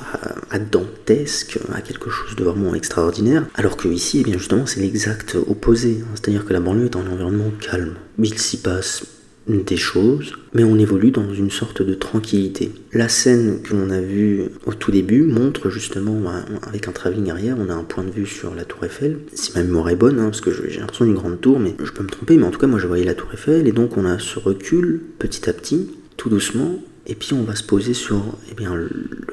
[0.51, 4.81] à, dantesque, à quelque chose de vraiment extraordinaire, alors que ici, eh bien justement, c'est
[4.81, 5.99] l'exact opposé.
[6.01, 6.07] Hein.
[6.15, 7.95] C'est-à-dire que la banlieue est un environnement calme.
[8.19, 9.03] Il s'y passe
[9.49, 12.71] des choses, mais on évolue dans une sorte de tranquillité.
[12.93, 16.23] La scène que l'on a vue au tout début montre justement,
[16.63, 19.19] avec un travelling arrière, on a un point de vue sur la tour Eiffel.
[19.33, 21.93] Si ma mémoire est bonne, hein, parce que j'ai l'impression d'une grande tour, mais je
[21.93, 23.97] peux me tromper, mais en tout cas moi je voyais la tour Eiffel, et donc
[23.97, 27.95] on a ce recul petit à petit, tout doucement, et puis on va se poser
[27.95, 28.89] sur eh bien, le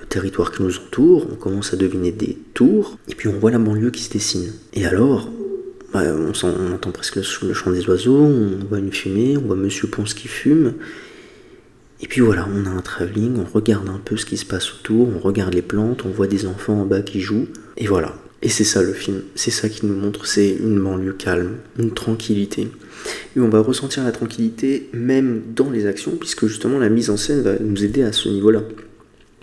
[0.09, 3.59] territoire qui nous entoure, on commence à deviner des tours, et puis on voit la
[3.59, 4.51] banlieue qui se dessine.
[4.73, 5.29] Et alors,
[5.93, 10.13] on, entend presque le, chant des oiseaux, on voit une fumée, on voit Monsieur Ponce
[10.13, 10.73] qui fume.
[12.01, 14.73] Et puis voilà, on a un travelling, on regarde un peu ce qui se passe
[14.73, 17.47] autour, on regarde les plantes, on voit des enfants en bas qui jouent.
[17.75, 18.15] Et voilà.
[18.41, 21.93] Et c'est ça le film, c'est ça qui nous montre, c'est une banlieue calme, une
[21.93, 22.69] tranquillité.
[23.35, 27.17] Et on va ressentir la tranquillité même dans les actions, puisque justement la mise en
[27.17, 28.61] scène va nous aider à ce niveau-là.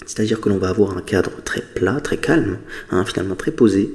[0.06, 2.58] C'est-à-dire que l'on va avoir un cadre très plat, très calme,
[2.90, 3.90] hein, finalement très posé,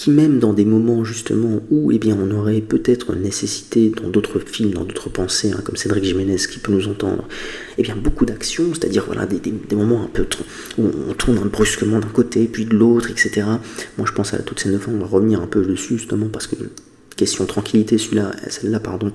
[0.00, 4.38] qui même dans des moments justement où eh bien, on aurait peut-être nécessité dans d'autres
[4.38, 7.28] films, dans d'autres pensées, hein, comme Cédric Jiménez qui peut nous entendre,
[7.76, 10.24] eh bien beaucoup d'actions, c'est-à-dire voilà, des, moments un peu
[10.78, 13.42] où on tourne brusquement d'un côté puis de l'autre, etc.
[13.98, 16.28] Moi je pense à toute scène de fin, on va revenir un peu dessus justement
[16.28, 16.56] parce que
[17.16, 19.12] question tranquillité, celui-là, celle-là, pardon,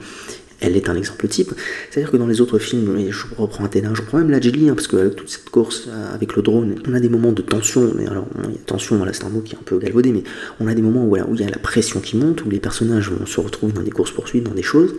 [0.61, 1.53] elle est un exemple type.
[1.89, 4.75] C'est-à-dire que dans les autres films, je reprends Athéna, je reprends même la Jelly, hein,
[4.75, 7.91] parce que toute cette course euh, avec le drone, on a des moments de tension,
[7.95, 10.23] mais alors, il y a tension, c'est un mot qui est un peu galvaudé, mais
[10.59, 13.11] on a des moments où, il y a la pression qui monte, où les personnages
[13.25, 14.95] se retrouvent dans des courses-poursuites, dans des choses.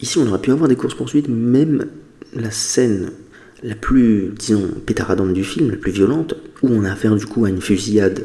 [0.00, 1.86] Ici, on aurait pu avoir des courses-poursuites, même
[2.34, 3.10] la scène
[3.62, 7.44] la plus, disons, pétaradante du film, la plus violente, où on a affaire du coup
[7.44, 8.24] à une fusillade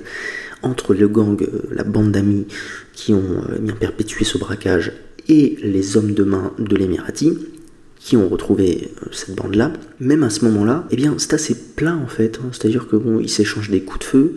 [0.61, 2.47] entre le gang, euh, la bande d'amis
[2.93, 4.93] qui ont euh, bien perpétué ce braquage
[5.27, 7.37] et les hommes de main de l'Emirati
[7.99, 11.95] qui ont retrouvé euh, cette bande-là, même à ce moment-là, eh bien c'est assez plat
[11.95, 12.39] en fait.
[12.39, 12.49] Hein.
[12.51, 14.35] C'est-à-dire que bon, ils s'échangent des coups de feu,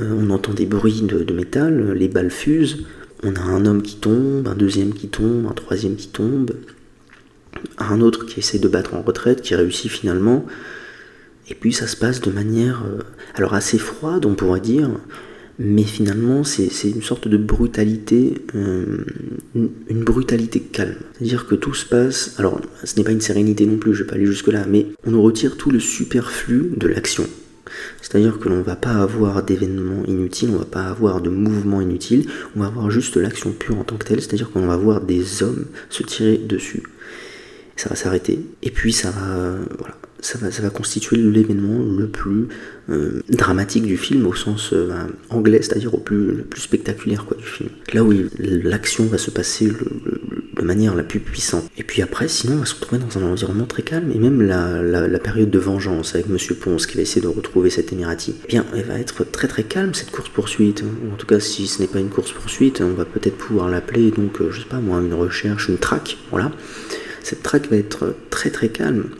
[0.00, 2.84] euh, on entend des bruits de, métal, les balles fusent,
[3.22, 6.52] on a un homme qui tombe, un deuxième qui tombe, un troisième qui tombe,
[7.78, 10.44] un autre qui essaie de battre en retraite, qui réussit finalement,
[11.48, 13.02] et puis ça se passe de manière euh,
[13.34, 14.90] alors assez froide, on pourrait dire,
[15.62, 19.04] mais finalement c'est une sorte de brutalité, euh,
[19.54, 20.96] une, brutalité calme.
[21.12, 24.08] C'est-à-dire que tout se passe, alors ce n'est pas une sérénité non plus, je vais
[24.08, 27.26] pas aller jusque-là, mais on nous retire tout le superflu de l'action.
[28.00, 31.28] C'est-à-dire que l'on ne va pas avoir d'événements inutiles, on ne va pas avoir de
[31.28, 34.78] mouvements inutiles, on va avoir juste l'action pure en tant que telle, c'est-à-dire qu'on va
[34.78, 36.82] voir des hommes se tirer dessus.
[37.76, 42.08] ça va s'arrêter, et puis ça va, voilà, ça va, ça va constituer l'événement le
[42.08, 42.48] plus
[42.88, 44.90] euh, dramatique du film au sens euh,
[45.30, 47.70] anglais, c'est-à-dire au plus, le plus spectaculaire du film.
[47.92, 51.70] Là où l'action va se passer de manière la plus puissante.
[51.78, 54.42] Et puis après, sinon, on va se retrouver dans un environnement très calme, et même
[54.42, 58.48] la, période de vengeance avec Monsieur Ponce qui va essayer de retrouver cet Émirati, eh
[58.48, 60.82] bien, elle va être très très calme cette course-poursuite.
[61.12, 64.40] En tout cas, si ce n'est pas une course-poursuite, on va peut-être pouvoir l'appeler, donc,
[64.40, 66.52] euh, je sais pas moi, une recherche, une traque, voilà.
[67.22, 69.10] Cette traque va être très très calme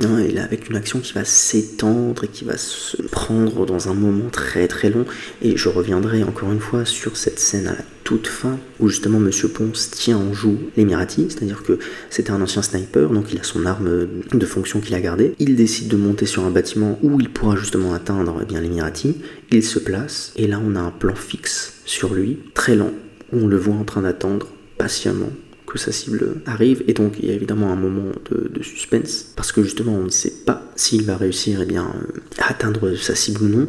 [0.00, 3.94] il est avec une action qui va s'étendre et qui va se prendre dans un
[3.94, 5.04] moment très très long.
[5.42, 9.18] Et je reviendrai encore une fois sur cette scène à la toute fin où justement
[9.18, 11.78] Monsieur Ponce tient en joue l'Emirati, c'est-à-dire que
[12.10, 15.34] c'était un ancien sniper, donc il a son arme de fonction qu'il a gardée.
[15.38, 19.16] Il décide de monter sur un bâtiment où il pourra justement atteindre eh l'Emirati.
[19.52, 22.92] Il se place et là on a un plan fixe sur lui, très lent,
[23.32, 25.30] où on le voit en train d'attendre patiemment
[25.78, 29.62] sa cible arrive, et donc il y a évidemment un moment de, suspense, parce que
[29.62, 31.92] justement on ne sait pas s'il va réussir eh bien,
[32.38, 33.66] à atteindre sa cible ou non,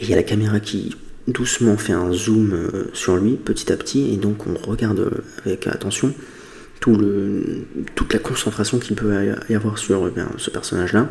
[0.00, 0.96] et il y a la caméra qui
[1.28, 5.10] doucement fait un zoom euh, sur lui petit à petit, et donc on regarde
[5.44, 6.14] avec attention
[6.80, 7.64] tout le,
[7.94, 9.12] toute la concentration qu'il peut
[9.48, 11.08] y avoir sur eh ce personnage-là.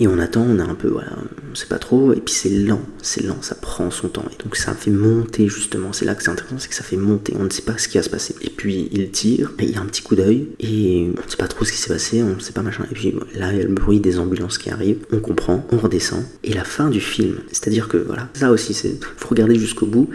[0.00, 1.10] Et on attend, on a un peu, voilà,
[1.50, 4.24] on sait pas trop, et puis c'est lent, c'est lent, ça prend son temps.
[4.32, 6.96] Et donc ça fait monter justement, c'est là que c'est intéressant, c'est que ça fait
[6.96, 8.36] monter, on ne sait pas ce qui va se passer.
[8.40, 11.30] Et puis il tire, et il y a un petit coup d'œil, et on ne
[11.30, 12.84] sait pas trop ce qui s'est passé, on ne sait pas machin.
[12.92, 15.78] Et puis là, il y a le bruit des ambulances qui arrivent, on comprend, on
[15.78, 16.22] redescend.
[16.44, 20.08] Et la fin du film, c'est-à-dire que voilà, ça aussi, c'est faut regarder jusqu'au bout.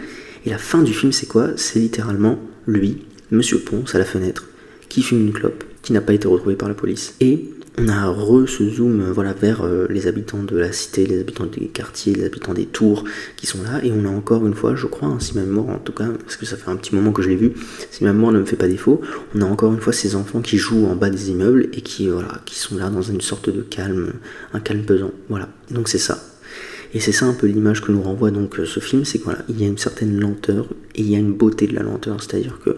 [0.46, 1.50] Et la fin du film, c'est quoi?
[1.56, 4.46] C'est littéralement lui, Monsieur Ponce, à la fenêtre,
[4.88, 7.14] qui fume une clope, qui n'a pas été retrouvé par la police.
[7.20, 11.06] Et on a re ce zoom euh, voilà, vers euh, les habitants de la cité,
[11.06, 13.04] les habitants des quartiers, les habitants des tours
[13.36, 13.84] qui sont là.
[13.84, 16.06] Et on a encore une fois, je crois, hein, si ma mémoire en tout cas,
[16.20, 17.52] parce que ça fait un petit moment que je l'ai vu,
[17.90, 19.00] si ma mémoire ne me fait pas défaut,
[19.34, 22.08] on a encore une fois ces enfants qui jouent en bas des immeubles et qui,
[22.08, 24.12] voilà, qui sont là dans une sorte de calme,
[24.52, 25.10] un calme pesant.
[25.28, 26.33] Voilà, donc c'est ça.
[26.94, 29.36] Et c'est ça un peu l'image que nous renvoie donc euh, ce film, c'est qu'il
[29.48, 32.22] il y a une certaine lenteur et il y a une beauté de la lenteur,
[32.22, 32.76] c'est-à-dire que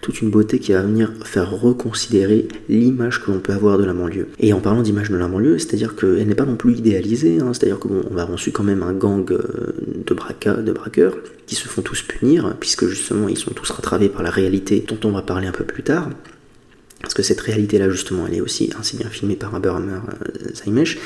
[0.00, 3.92] toute une beauté qui va venir faire reconsidérer l'image que l'on peut avoir de la
[3.92, 4.28] banlieue.
[4.40, 7.52] Et en parlant d'image de la banlieue, c'est-à-dire qu'elle n'est pas non plus idéalisée, hein,
[7.52, 9.42] c'est-à-dire qu'on va reçu quand même un gang euh,
[10.06, 11.14] de, braca, de braqueurs
[11.46, 14.98] qui se font tous punir, puisque justement ils sont tous rattrapés par la réalité dont
[15.04, 16.08] on va parler un peu plus tard.
[17.02, 19.78] Parce que cette réalité-là, justement, elle est aussi ainsi bien filmée par euh,
[20.54, 20.98] Zaimesh.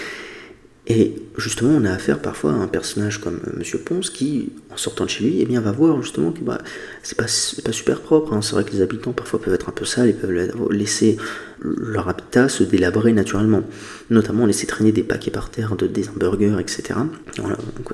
[0.88, 4.76] Et justement, on a affaire parfois à un personnage comme euh, Monsieur Ponce qui, en
[4.76, 6.58] sortant de chez lui, eh bien, va voir justement que bah,
[7.04, 7.26] c'est pas,
[7.64, 8.32] pas super propre.
[8.32, 8.42] Hein.
[8.42, 11.18] C'est vrai que les habitants parfois peuvent être un peu sales et peuvent laisser
[11.60, 13.62] leur habitat se délabrer naturellement.
[14.10, 16.98] Notamment laisser traîner des paquets par terre de des hamburgers, etc.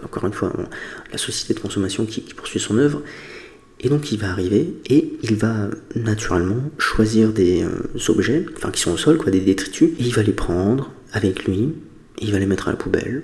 [0.03, 0.53] encore une fois,
[1.13, 3.03] la société de consommation qui, poursuit son œuvre.
[3.81, 8.81] Et donc il va arriver et il va naturellement choisir des euh, objets, enfin qui
[8.81, 11.75] sont au sol, quoi, des détritus, et il va les prendre avec lui
[12.21, 13.23] il va les mettre à la poubelle,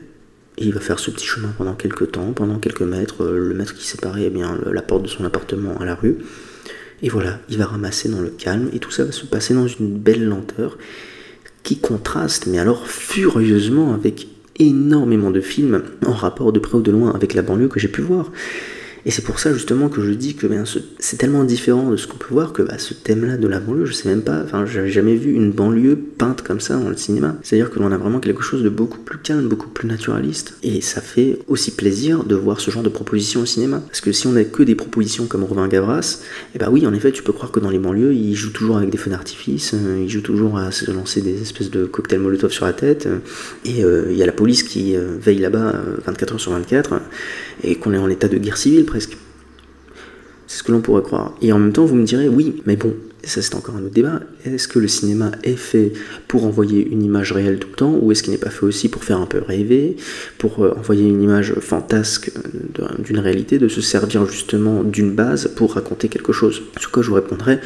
[0.56, 3.54] et il va faire ce petit chemin pendant quelques temps, pendant quelques mètres, euh, le
[3.54, 6.18] mètre qui séparait eh bien, la porte de son appartement à la rue.
[7.02, 9.66] Et voilà, il va ramasser dans le calme, et tout ça va se passer dans
[9.66, 10.78] une belle lenteur
[11.62, 14.28] qui contraste, mais alors furieusement, avec
[14.58, 17.88] énormément de films en rapport de près ou de loin avec la banlieue que j'ai
[17.88, 18.30] pu voir.
[19.06, 20.64] Et c'est pour ça justement que je dis que ben,
[20.98, 23.84] c'est tellement différent de ce qu'on peut voir que bah, ce thème-là de la banlieue,
[23.84, 26.96] je sais même pas, enfin j'avais jamais vu une banlieue peinte comme ça dans le
[26.96, 27.36] cinéma.
[27.42, 30.54] C'est-à-dire que l'on a vraiment quelque chose de beaucoup plus calme, beaucoup plus naturaliste.
[30.62, 33.82] Et ça fait aussi plaisir de voir ce genre de propositions au cinéma.
[33.86, 36.86] Parce que si on n'a que des propositions comme Robin Gavras, et eh bah oui,
[36.86, 39.10] en effet, tu peux croire que dans les banlieues, ils jouent toujours avec des feux
[39.10, 42.72] d'artifice, euh, ils jouent toujours à se lancer des espèces de cocktails molotov sur la
[42.72, 43.18] tête, euh,
[43.64, 45.74] et euh, il y a la police qui veille là-bas
[46.06, 47.00] 24 heures sur 24,
[47.62, 51.34] et qu'on est en état de guerre civile C'est ce que l'on pourrait croire.
[51.42, 52.94] Et en même temps, vous me direz, oui, mais bon,
[53.26, 55.92] ça c'est encore un autre débat, est-ce que le cinéma est fait
[56.28, 58.88] pour envoyer une image réelle tout le temps, ou est-ce qu'il n'est pas fait aussi
[58.88, 59.96] pour faire un peu rêver,
[60.38, 62.30] pour euh, envoyer une image fantasque
[62.78, 66.62] euh, d'une réalité, de se servir justement d'une base pour raconter quelque chose?
[66.78, 67.60] Sur quoi je vous répondrai,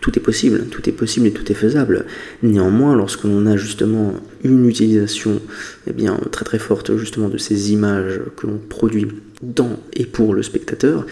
[0.00, 2.04] tout est possible, tout est possible et tout est faisable.
[2.42, 4.12] Néanmoins, lorsque l'on a justement
[4.44, 5.40] une utilisation
[5.86, 5.92] eh
[6.30, 9.08] très très forte justement de ces images que l'on produit
[9.42, 11.04] dans et pour le spectateur,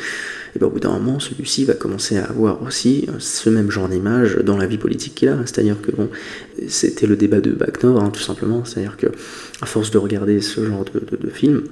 [0.54, 3.88] et bien, au bout d'un moment, celui-ci va commencer à avoir aussi ce même genre
[3.88, 5.38] d'image dans la vie politique qu'il a.
[5.46, 6.08] C'est-à-dire que bon,
[6.68, 8.64] c'était le débat de Backnor, hein, tout simplement.
[8.64, 9.08] C'est-à-dire que
[9.60, 11.64] à force de regarder ce genre de film,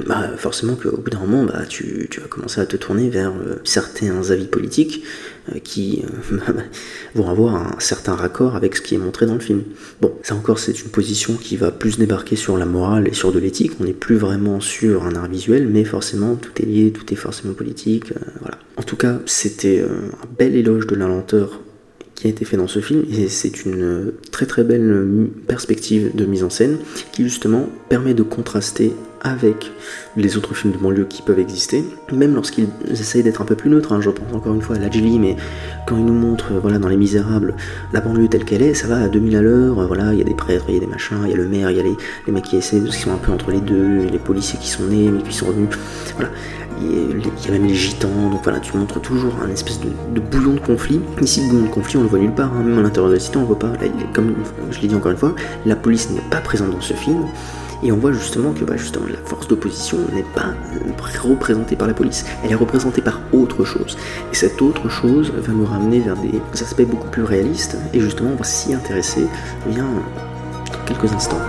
[0.00, 3.30] bah, forcément qu'au bout d'un moment, bah, tu, tu, vas commencer à te tourner vers
[3.30, 5.04] euh, certains avis politiques
[5.52, 6.38] euh, qui euh,
[7.14, 9.62] vont avoir un certain raccord avec ce qui est montré dans le film.
[10.00, 13.32] Bon, ça encore, c'est une position qui va plus débarquer sur la morale et sur
[13.32, 13.72] de l'éthique.
[13.80, 17.16] On n'est plus vraiment sur un art visuel, mais forcément, tout est lié, tout est
[17.16, 18.12] forcément politique.
[18.40, 18.58] voilà.
[18.76, 21.60] En tout cas, c'était un bel éloge de la lenteur
[22.14, 26.24] qui a été fait dans ce film et c'est une très très belle perspective de
[26.24, 26.78] mise en scène
[27.12, 28.92] qui justement permet de contraster
[29.22, 29.70] avec
[30.16, 33.70] les autres films de banlieue qui peuvent exister, même lorsqu'ils essayent d'être un peu plus
[33.70, 33.92] neutres.
[33.92, 34.00] Hein.
[34.00, 35.36] je pense encore une fois à La mais
[35.86, 37.54] quand ils nous montrent voilà, dans Les Misérables
[37.92, 40.24] la banlieue telle qu'elle est, ça va à 2000 à l'heure, voilà, il y a
[40.24, 41.84] des prêtres, il y a des machins, il y a le maire, il y a
[41.84, 41.96] les,
[42.26, 45.22] les qui essaient, sont un peu entre les deux, les policiers qui sont nés mais
[45.22, 45.68] qui sont revenus.
[46.82, 50.54] Il y a même les gitans, donc voilà, tu montres toujours un espèce de, bouillon
[50.54, 51.00] de conflit.
[51.20, 52.62] Ici, le bouillon de conflit, on le voit nulle part, hein.
[52.62, 53.72] même à l'intérieur de la cité, on voit pas.
[54.12, 54.34] comme
[54.70, 55.34] je l'ai dit encore une fois,
[55.66, 57.24] la police n'est pas présente dans ce film.
[57.84, 60.54] Et on voit justement que bah, justement, la force d'opposition n'est pas
[61.20, 63.96] représentée par la police, elle est représentée par autre chose.
[64.32, 68.30] Et cette autre chose va nous ramener vers des aspects beaucoup plus réalistes, et justement
[68.32, 69.26] on va s'y intéresser
[69.66, 71.40] eh bien, dans quelques instants.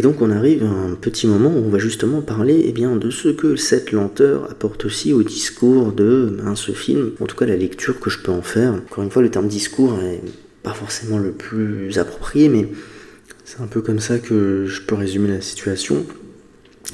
[0.00, 2.96] Et donc on arrive à un petit moment où on va justement parler eh bien,
[2.96, 7.36] de ce que cette lenteur apporte aussi au discours de ben, ce film, en tout
[7.36, 8.72] cas la lecture que je peux en faire.
[8.72, 10.22] Encore une fois, le terme discours est
[10.62, 12.66] pas forcément le plus approprié, mais
[13.44, 16.06] c'est un peu comme ça que je peux résumer la situation.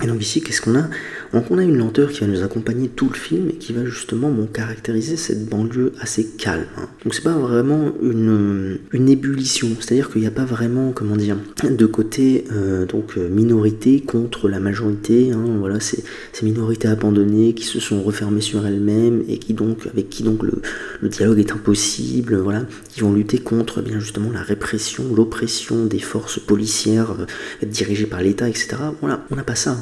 [0.02, 0.88] Et donc ici, qu'est-ce qu'on a?
[1.36, 3.84] Donc on a une lenteur qui va nous accompagner tout le film et qui va
[3.84, 6.64] justement caractériser cette banlieue assez calme.
[6.78, 6.88] Hein.
[7.04, 11.84] Donc c'est pas vraiment une, ébullition, c'est-à-dire qu'il n'y a pas vraiment, comment dire, de
[11.84, 15.30] côté euh, donc euh, minorité contre la majorité.
[15.32, 15.58] Hein.
[15.58, 16.02] voilà, ces
[16.42, 20.62] minorités abandonnées qui se sont refermées sur elles-mêmes et qui donc avec qui donc le,
[21.10, 22.36] dialogue est impossible.
[22.36, 28.06] Voilà, qui vont lutter contre bien justement la répression, l'oppression des forces policières euh, dirigées
[28.06, 28.76] par l'État, etc.
[29.02, 29.76] Voilà, on n'a pas ça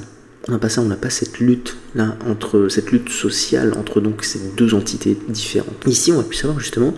[0.49, 4.01] on n'a pas ça, on n'a pas cette lutte là entre cette lutte sociale entre
[4.01, 5.85] donc ces deux entités différentes.
[5.87, 6.95] Ici, on va plus savoir justement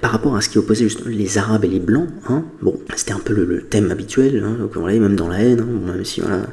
[0.00, 2.08] par rapport à ce qui opposait justement les Arabes et les Blancs.
[2.28, 6.04] Hein, bon, c'était un peu le, thème habituel, hein, même dans la haine, hein, même
[6.04, 6.46] si voilà,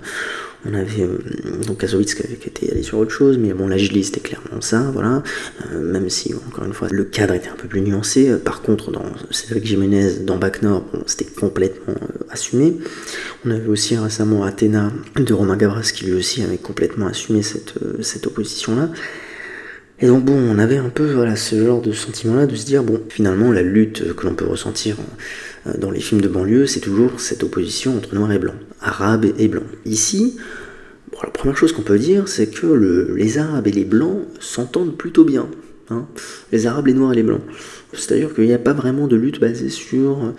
[0.70, 1.18] on avait euh,
[1.66, 4.90] donc Kazowitz qui, était allé sur autre chose, mais bon, la Gilly c'était clairement ça,
[4.94, 5.24] voilà.
[5.72, 8.30] Euh, même si, encore une fois, le cadre était un peu plus nuancé.
[8.30, 11.96] Euh, par contre, dans Cédric Jiménez, dans Bac Nord, c'était complètement
[12.30, 12.78] assumé.
[13.46, 17.76] On avait aussi récemment Athéna de Romain Gabras qui lui aussi avait complètement assumé cette,
[18.02, 18.90] cette opposition-là.
[20.00, 22.84] Et donc bon, on avait un peu voilà, ce genre de sentiment-là de se dire,
[22.84, 24.98] bon, finalement, la lutte que l'on peut ressentir
[25.80, 29.48] dans les films de banlieue, c'est toujours cette opposition entre noir et blanc, arabe et
[29.48, 29.64] blanc.
[29.86, 30.38] Ici,
[31.24, 32.68] la première chose qu'on peut dire, c'est que
[33.16, 35.48] les arabes et les blancs s'entendent plutôt bien.
[35.90, 36.06] Hein.
[36.52, 37.42] les arabes, les noirs et les blancs.
[37.94, 40.34] C'est-à-dire qu'il n'y a pas vraiment de lutte basée sur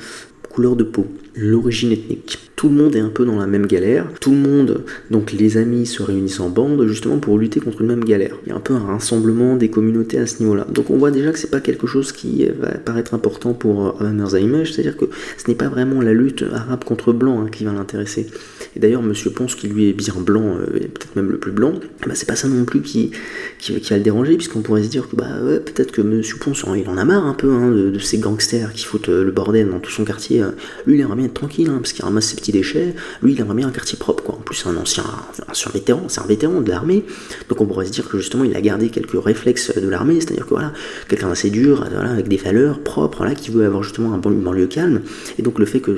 [0.51, 1.07] couleur de peau,
[1.39, 4.09] l'origine ethnique tout le monde est un peu dans la même galère.
[4.21, 4.83] Tout le monde,
[5.13, 8.35] donc les amis, se réunissent en bande justement pour lutter contre une même galère.
[8.45, 10.67] Il y a un peu un rassemblement des communautés à ce niveau-là.
[10.69, 14.41] Donc on voit déjà que c'est pas quelque chose qui va paraître important pour Hammer
[14.41, 15.05] Image, c'est-à-dire que
[15.37, 18.27] ce n'est pas vraiment la lutte arabe contre blanc hein, qui va l'intéresser.
[18.75, 21.53] Et d'ailleurs, Monsieur Ponce, qui lui est bien blanc, euh, et peut-être même le plus
[21.53, 21.75] blanc,
[22.09, 23.13] bah, c'est pas ça non plus qui,
[23.61, 25.29] qui, va le déranger, puisqu'on pourrait se dire que bah
[25.65, 28.85] peut-être que Monsieur Ponce, il en a marre un peu hein, de, ces gangsters qui
[28.85, 30.43] foutent euh, le bordel dans tout son quartier.
[30.85, 32.95] Lui, il aimerait bien tranquille, hein, parce qu'il ramasse ses petits déchets.
[33.23, 34.37] Lui, il aimerait bien un quartier propre, quoi.
[34.37, 37.05] En plus, c'est un ancien, un vétéran, c'est un vétéran de l'armée.
[37.49, 40.45] Donc on pourrait se dire que justement, il a gardé quelques réflexes de l'armée, c'est-à-dire
[40.45, 40.73] que voilà,
[41.09, 44.67] quelqu'un assez dur, voilà, avec des valeurs propres, là, qui veut avoir justement un banlieue
[44.67, 45.03] calme.
[45.39, 45.97] Et donc le fait que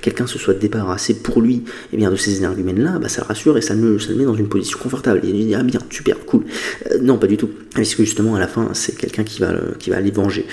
[0.00, 1.62] quelqu'un se soit débarrassé pour lui, et
[1.94, 4.24] eh bien de ces énergumènes-là, bah, ça le rassure et ça le, ça le met
[4.24, 5.20] dans une position confortable.
[5.24, 6.44] Et il dit ah bien, super, cool.
[6.90, 7.50] Euh, non, pas du tout.
[7.74, 10.46] Parce que justement, à la fin, c'est quelqu'un qui va, qui va aller venger.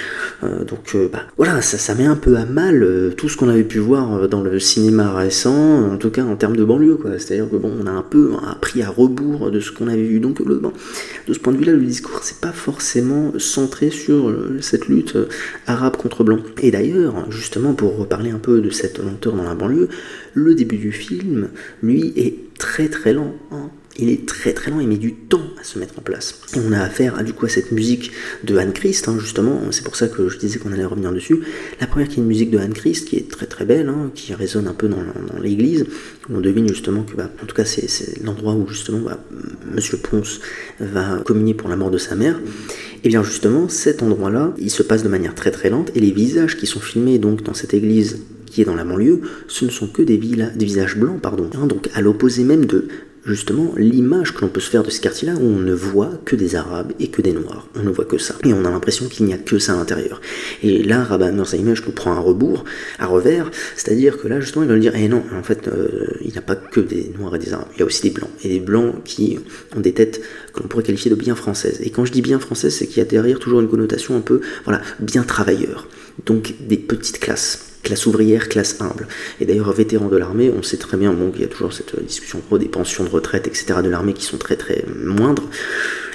[0.43, 3.49] Euh, donc euh, bah, voilà, ça, ça met un peu à mal tout ce qu'on
[3.49, 7.19] avait pu voir dans le cinéma récent en tout cas en termes de banlieue, quoi.
[7.19, 8.31] C'est-à-dire que bon, on a un peu
[8.61, 10.19] pris à rebours de ce qu'on avait vu.
[10.19, 10.61] Donc, le,
[11.27, 15.15] de ce point de vue-là, le discours, c'est pas forcément centré sur euh, cette lutte
[15.15, 15.27] euh,
[15.67, 16.39] arabe contre blanc.
[16.61, 19.89] Et d'ailleurs, justement, pour reparler un peu de cette lenteur dans la banlieue,
[20.33, 21.49] le début du film,
[21.81, 23.33] lui, est très très lent.
[23.51, 23.69] Hein
[23.99, 26.39] il est très très lent, il met du temps à se mettre en place.
[26.55, 28.11] Et on a affaire à, du coup à cette musique
[28.43, 31.39] de Anne Christ, hein, justement, c'est pour ça que je disais qu'on allait revenir dessus.
[31.79, 34.11] La première qui est une musique de Anne Christ, qui est très très belle, hein,
[34.15, 35.03] qui résonne un peu dans,
[35.41, 35.85] l'église,
[36.29, 39.23] on devine justement que, bah, en tout cas c'est l'endroit où justement bah,
[39.73, 40.39] Monsieur Ponce
[40.79, 42.39] va communier pour la mort de sa mère.
[43.03, 46.11] Et bien justement, cet endroit-là, il se passe de manière très très lente, et les
[46.11, 49.71] visages qui sont filmés donc dans cette église qui est dans la banlieue, ce ne
[49.71, 51.49] sont que des, des visages blancs, pardon.
[51.55, 52.87] Hein, donc à l'opposé même de
[53.25, 56.35] justement l'image que l'on peut se faire de ce quartier-là où on ne voit que
[56.35, 57.67] des Arabes et que des Noirs.
[57.75, 58.35] On ne voit que ça.
[58.43, 60.21] Et on a l'impression qu'il n'y a que ça à l'intérieur.
[60.61, 62.65] Et là, Rabat image nous prend un rebours,
[62.99, 66.07] à revers, c'est-à-dire que là, justement, il va nous dire, eh non, en fait, euh,
[66.21, 68.11] il n'y a pas que des Noirs et des Arabes, il y a aussi des
[68.11, 68.29] Blancs.
[68.43, 69.39] Et des Blancs qui
[69.75, 70.21] ont des têtes
[70.53, 71.79] que l'on pourrait qualifier de bien françaises.
[71.81, 74.21] Et quand je dis bien françaises, c'est qu'il y a derrière toujours une connotation un
[74.21, 75.87] peu, voilà, bien travailleur.
[76.25, 79.07] Donc des petites classes classe ouvrière, classe humble.
[79.39, 82.01] Et d'ailleurs, vétéran de l'armée, on sait très bien bon, qu'il y a toujours cette
[82.03, 83.75] discussion des pensions de retraite, etc.
[83.83, 85.43] de l'armée qui sont très très moindres.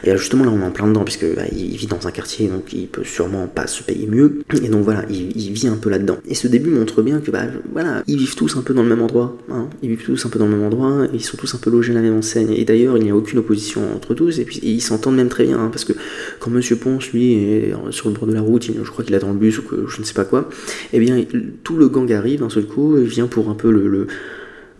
[0.04, 2.48] Et justement, là, on est en plein dedans, puisque bah, il vit dans un quartier,
[2.48, 4.40] donc il peut sûrement pas se payer mieux.
[4.62, 6.18] Et donc voilà, il, vit un peu là-dedans.
[6.26, 8.88] Et ce début montre bien que, bah, voilà, ils vivent tous un peu dans le
[8.88, 9.36] même endroit.
[9.50, 9.68] Hein.
[9.82, 11.92] Ils vivent tous un peu dans le même endroit, ils sont tous un peu logés
[11.92, 12.52] à la même enseigne.
[12.52, 15.44] Et d'ailleurs, il n'y a aucune opposition entre tous, et puis ils s'entendent même très
[15.44, 15.92] bien, hein, parce que
[16.38, 19.18] quand Monsieur Ponce, lui, est sur le bord de la route, je crois qu'il est
[19.18, 20.48] dans le bus ou que je ne sais pas quoi,
[20.92, 21.22] eh bien,
[21.64, 24.06] tout le gang arrive d'un seul coup et vient pour un peu le,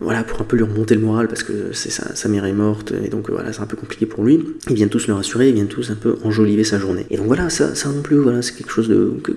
[0.01, 3.09] voilà, pour un peu lui remonter le moral parce que sa, mère est morte et
[3.09, 4.39] donc voilà, c'est un peu compliqué pour lui.
[4.69, 7.05] Ils viennent tous le rassurer, ils viennent tous un peu enjoliver sa journée.
[7.09, 9.33] Et donc voilà, ça, ça non plus, voilà, c'est quelque chose de, que,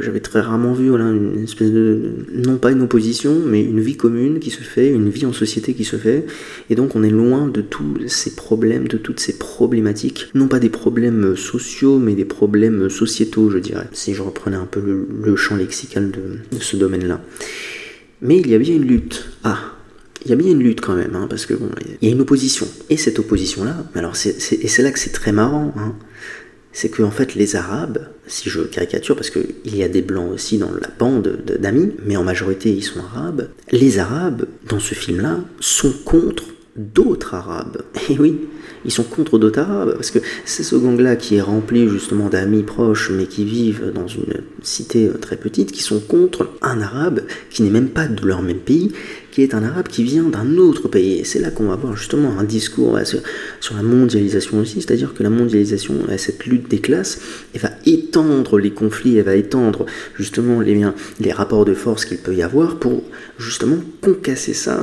[0.00, 3.96] j'avais très rarement vu, voilà, une espèce de, non pas une opposition, mais une vie
[3.96, 6.24] commune qui se fait, une vie en société qui se fait.
[6.70, 10.58] Et donc on est loin de tous ces problèmes, de toutes ces problématiques, non pas
[10.58, 15.36] des problèmes sociaux, mais des problèmes sociétaux, je dirais, si je reprenais un peu le,
[15.36, 17.20] champ lexical de, de ce domaine-là.
[18.22, 19.28] Mais il y a bien une lutte.
[19.42, 19.58] Ah,
[20.24, 21.68] il y a bien une lutte quand même, hein, parce que bon,
[22.00, 22.66] il y a une opposition.
[22.90, 25.94] Et cette opposition-là, alors c'est, et c'est là que c'est très marrant, hein,
[26.72, 30.32] c'est que en fait les Arabes, si je caricature, parce qu'il y a des blancs
[30.32, 34.94] aussi dans la bande d'amis, mais en majorité ils sont arabes, les Arabes, dans ce
[34.94, 36.44] film-là, sont contre
[36.76, 37.82] d'autres Arabes.
[38.08, 38.40] Et oui,
[38.84, 43.10] ils sont contre Arabes, parce que c'est ce gang-là qui est rempli justement d'amis proches,
[43.10, 47.70] mais qui vivent dans une cité très petite, qui sont contre un Arabe qui n'est
[47.70, 48.92] même pas de leur même pays,
[49.32, 51.18] qui est un arabe qui vient d'un autre pays.
[51.20, 52.98] Et c'est là qu'on va voir justement un discours
[53.60, 57.20] sur, la mondialisation aussi, c'est-à-dire que la mondialisation, cette lutte des classes,
[57.54, 60.82] elle va étendre les conflits, elle va étendre justement les,
[61.18, 63.02] les rapports de force qu'il peut y avoir pour
[63.38, 64.78] justement concasser ça,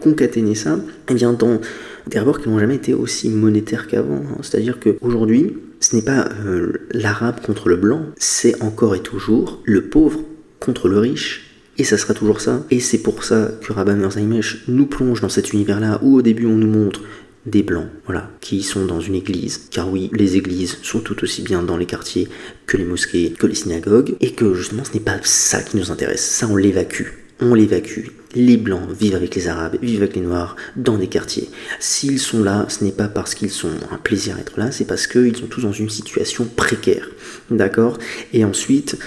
[0.00, 0.78] concaténer ça,
[1.08, 1.60] et bien dans
[2.06, 4.22] des rapports qui n'ont jamais été aussi monétaires qu'avant.
[4.22, 4.38] Hein.
[4.42, 9.82] C'est-à-dire qu'aujourd'hui, ce n'est pas euh, l'arabe contre le blanc, c'est encore et toujours le
[9.88, 10.20] pauvre
[10.60, 12.64] contre le riche et ça sera toujours ça.
[12.70, 16.46] Et c'est pour ça que Rabban Merzaimesh nous plonge dans cet univers-là où au début
[16.46, 17.02] on nous montre
[17.44, 19.66] des blancs, voilà, qui sont dans une église.
[19.70, 22.28] Car oui, les églises sont tout aussi bien dans les quartiers
[22.66, 24.14] que les mosquées, que les synagogues.
[24.20, 26.24] Et que justement ce n'est pas ça qui nous intéresse.
[26.24, 27.08] Ça on l'évacue.
[27.40, 28.10] On l'évacue.
[28.34, 31.50] Les blancs vivent avec les arabes, vivent avec les noirs dans des quartiers.
[31.80, 34.86] S'ils sont là, ce n'est pas parce qu'ils sont un plaisir à être là, c'est
[34.86, 37.08] parce qu'ils sont tous dans une situation précaire.
[37.50, 37.98] D'accord?
[38.32, 38.98] Et ensuite,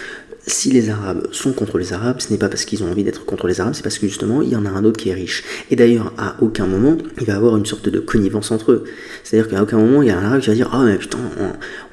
[0.48, 3.26] si les Arabes sont contre les Arabes, ce n'est pas parce qu'ils ont envie d'être
[3.26, 5.14] contre les Arabes, c'est parce que justement, il y en a un autre qui est
[5.14, 5.43] riche.
[5.72, 8.84] Et d'ailleurs, à aucun moment, il va avoir une sorte de connivence entre eux.
[9.24, 11.18] C'est-à-dire qu'à aucun moment, il y a un Arabe qui va dire Ah, mais putain,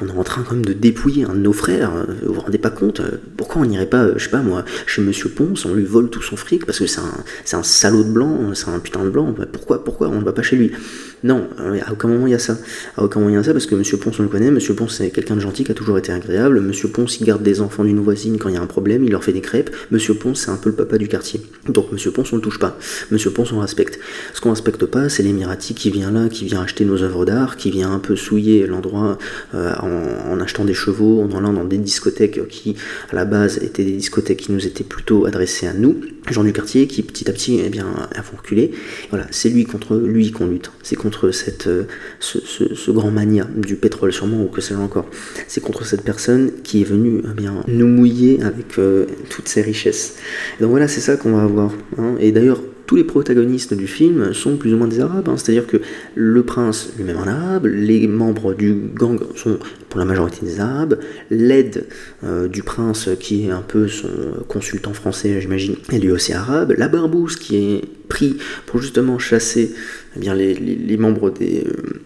[0.01, 1.93] on, est en train quand même de dépouiller un de nos frères,
[2.23, 3.01] vous vous rendez pas compte
[3.37, 6.23] Pourquoi on n'irait pas, je sais pas moi, chez Monsieur Ponce, on lui vole tout
[6.23, 9.35] son fric parce que c'est un, un salaud de blanc, c'est un putain de blanc,
[9.53, 10.73] pourquoi, pourquoi on ne va pas chez lui?
[11.25, 12.59] Non, euh, à aucun moment il y a ça.
[12.97, 14.51] À aucun moment il y a ça parce que Monsieur Ponce on le connaît.
[14.51, 16.61] Monsieur Ponce c'est quelqu'un de gentil qui a toujours été agréable.
[16.61, 19.11] Monsieur Ponce il garde des enfants d'une voisine quand il y a un problème, il
[19.11, 19.71] leur fait des crêpes.
[19.91, 21.41] Monsieur Ponce c'est un peu le papa du quartier.
[21.69, 22.77] Donc Monsieur Ponce on le touche pas.
[23.11, 23.99] Monsieur Ponce on respecte.
[24.35, 27.57] Ce qu'on respecte pas c'est l'Émirati qui vient là, qui vient acheter nos œuvres d'art,
[27.57, 29.19] qui vient un peu souiller l'endroit
[29.55, 32.77] euh, en, achetant des chevaux, en allant dans des discothèques qui
[33.11, 36.53] à la base étaient des discothèques qui nous étaient plutôt adressées à nous, gens du
[36.53, 38.73] quartier qui petit à petit eh bien vont reculer.
[39.11, 40.71] Voilà, c'est lui contre lui qu'on lutte.
[40.83, 41.85] C'est contre cette, euh,
[42.21, 45.07] ce, grand mania du pétrole sûrement ou que sais-je encore.
[45.49, 49.63] C'est contre cette personne qui est venue eh bien, nous mouiller avec euh, toutes ses
[49.63, 50.17] richesses.
[50.61, 51.73] donc voilà, c'est ça qu'on va avoir.
[51.99, 52.15] Hein.
[52.21, 55.37] Et d'ailleurs, tous les protagonistes du film sont plus ou moins des arabes, hein.
[55.37, 55.79] c'est-à-dire que
[56.15, 59.59] le prince lui-même un arabe, les membres du gang sont
[59.89, 60.99] pour la majorité des arabes,
[61.31, 61.87] l'aide
[62.25, 64.09] euh, du prince qui est un peu son
[64.49, 69.73] consultant français j'imagine est lui aussi arabe, la barbouze qui est pris pour justement chasser
[70.17, 71.63] eh bien, les, membres euh,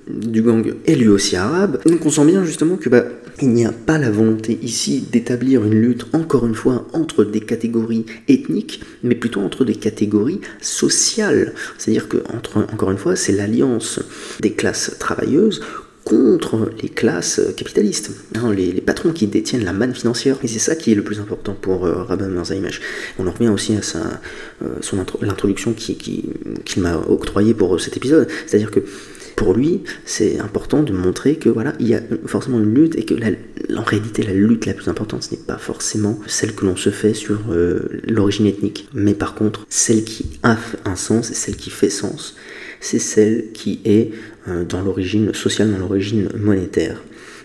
[0.08, 1.80] du gang est lui aussi arabe.
[1.84, 3.04] Donc on sent bien justement que bah,
[3.42, 7.40] il n'y a pas la volonté ici d'établir une lutte, encore une fois, entre des
[7.40, 11.54] catégories ethniques, mais plutôt entre des catégories sociales.
[11.76, 12.18] C'est-à-dire que,
[12.72, 14.00] encore une fois, c'est l'alliance
[14.40, 15.60] des classes travailleuses
[16.06, 20.38] contre les classes capitalistes, hein, les, patrons qui détiennent la manne financière.
[20.44, 22.30] Et c'est ça qui est le plus important pour euh, Rabban
[23.18, 24.20] On en revient aussi à
[24.62, 24.68] euh,
[25.20, 25.96] l'introduction qu'il
[26.64, 28.28] qui, m'a octroyée pour cet épisode.
[28.46, 28.84] C'est-à-dire que
[29.36, 33.04] pour lui, c'est important de montrer que voilà, il y a forcément une lutte et
[33.04, 33.14] que
[33.76, 36.88] en réalité, la lutte la plus importante, ce n'est pas forcément celle que l'on se
[36.88, 40.56] fait sur euh, l'origine ethnique, mais par contre, celle qui a
[40.86, 42.34] un sens et celle qui fait sens,
[42.80, 44.12] c'est celle qui est
[44.48, 47.02] euh, dans l'origine sociale, dans l'origine monétaire.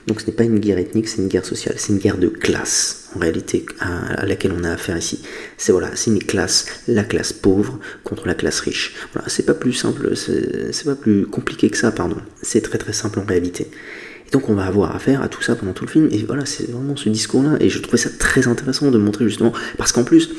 [0.08, 2.28] Donc ce n'est pas une guerre ethnique, c'est une guerre sociale, c'est une guerre de
[2.28, 5.22] classe en réalité à, laquelle on a affaire ici.
[5.58, 8.96] C'est voilà, c'est une classe, la classe pauvre contre la classe riche.
[9.14, 12.18] Voilà, c'est pas plus simple, c'est pas plus compliqué que ça, pardon.
[12.42, 13.68] C'est très très simple en réalité.
[14.28, 16.10] Et donc on va avoir affaire à tout ça pendant tout le film.
[16.12, 17.58] Et voilà, c'est vraiment ce discours-là.
[17.60, 20.32] Et je trouvais ça très intéressant de montrer justement, parce qu'en plus,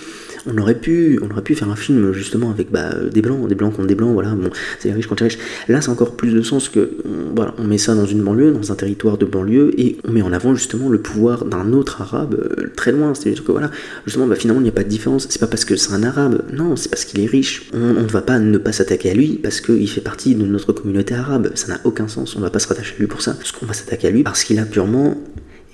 [0.47, 3.88] on aurait pu, on faire un film justement avec bah, des blancs, des blancs contre
[3.88, 5.38] des blancs, voilà, bon, c'est les riches contre les riches.
[5.68, 6.90] Là, c'est encore plus de sens que,
[7.34, 10.22] voilà, on met ça dans une banlieue, dans un territoire de banlieue, et on met
[10.22, 13.14] en avant justement le pouvoir d'un autre arabe euh, très loin.
[13.14, 13.70] C'est-à-dire que voilà,
[14.07, 15.26] justement, bah, finalement, il n'y a pas de différence.
[15.28, 17.70] C'est pas parce que c'est un arabe, non, c'est parce qu'il est riche.
[17.74, 20.72] On ne va pas ne pas s'attaquer à lui parce qu'il fait partie de notre
[20.72, 21.51] communauté arabe.
[21.55, 22.36] Ça n'a aucun sens.
[22.36, 23.34] On va pas se rattacher à lui pour ça.
[23.34, 25.16] Parce qu'on va s'attaquer à lui parce qu'il a purement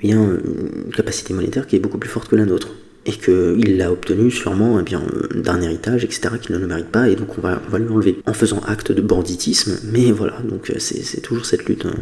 [0.02, 0.38] eh bien,
[0.86, 2.68] une capacité monétaire qui est beaucoup plus forte que la nôtre
[3.08, 5.02] et qu'il l'a obtenu sûrement eh bien,
[5.34, 8.34] d'un héritage, etc., qu'il ne le mérite pas, et donc on va, lui enlever en
[8.34, 11.94] faisant acte de banditisme, mais voilà, donc euh, c'est toujours cette lutte hein,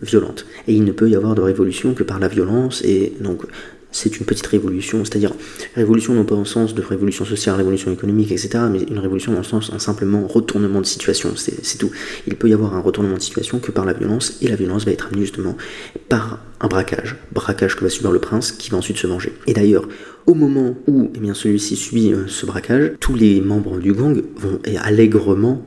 [0.00, 0.46] violente.
[0.66, 3.42] Et il ne peut y avoir de révolution que par la violence, et donc
[3.90, 5.32] c'est une petite révolution, c'est-à-dire
[5.74, 9.38] révolution non pas en sens de révolution sociale, révolution économique, etc., mais une révolution dans
[9.38, 11.90] le sens en simplement retournement de situation, c'est tout.
[12.26, 14.84] Il peut y avoir un retournement de situation que par la violence, et la violence
[14.84, 15.56] va être amenée justement
[16.08, 19.32] par un braquage, braquage que va subir le prince, qui va ensuite se venger.
[19.46, 19.88] Et d'ailleurs,
[20.26, 24.58] au moment où eh celui-ci subit euh, ce braquage, tous les membres du gang vont
[24.82, 25.62] allègrement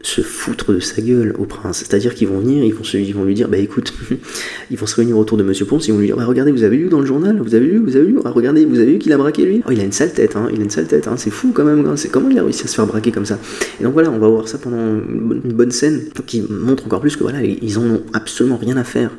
[0.00, 1.78] se foutre de sa gueule au prince.
[1.78, 3.92] C'est-à-dire qu'ils vont venir, ils vont, ils vont lui dire, bah écoute,
[4.70, 6.62] ils vont se réunir autour de Monsieur Ponce, ils vont lui dire, bah regardez, vous
[6.62, 8.92] avez lu dans le journal, vous avez lu, vous avez lu, ah, regardez, vous avez
[8.92, 9.62] vu qu'il a braqué lui?
[9.66, 11.50] Oh, Il a une sale tête, hein, il a une sale tête, hein, c'est fou
[11.52, 11.96] quand même, hein.
[11.96, 13.38] c'est comment il a réussi à se faire braquer comme ça?
[13.80, 17.16] Et donc voilà, on va voir ça pendant une bonne scène qui montre encore plus
[17.16, 19.10] que voilà, ils en ont absolument rien à faire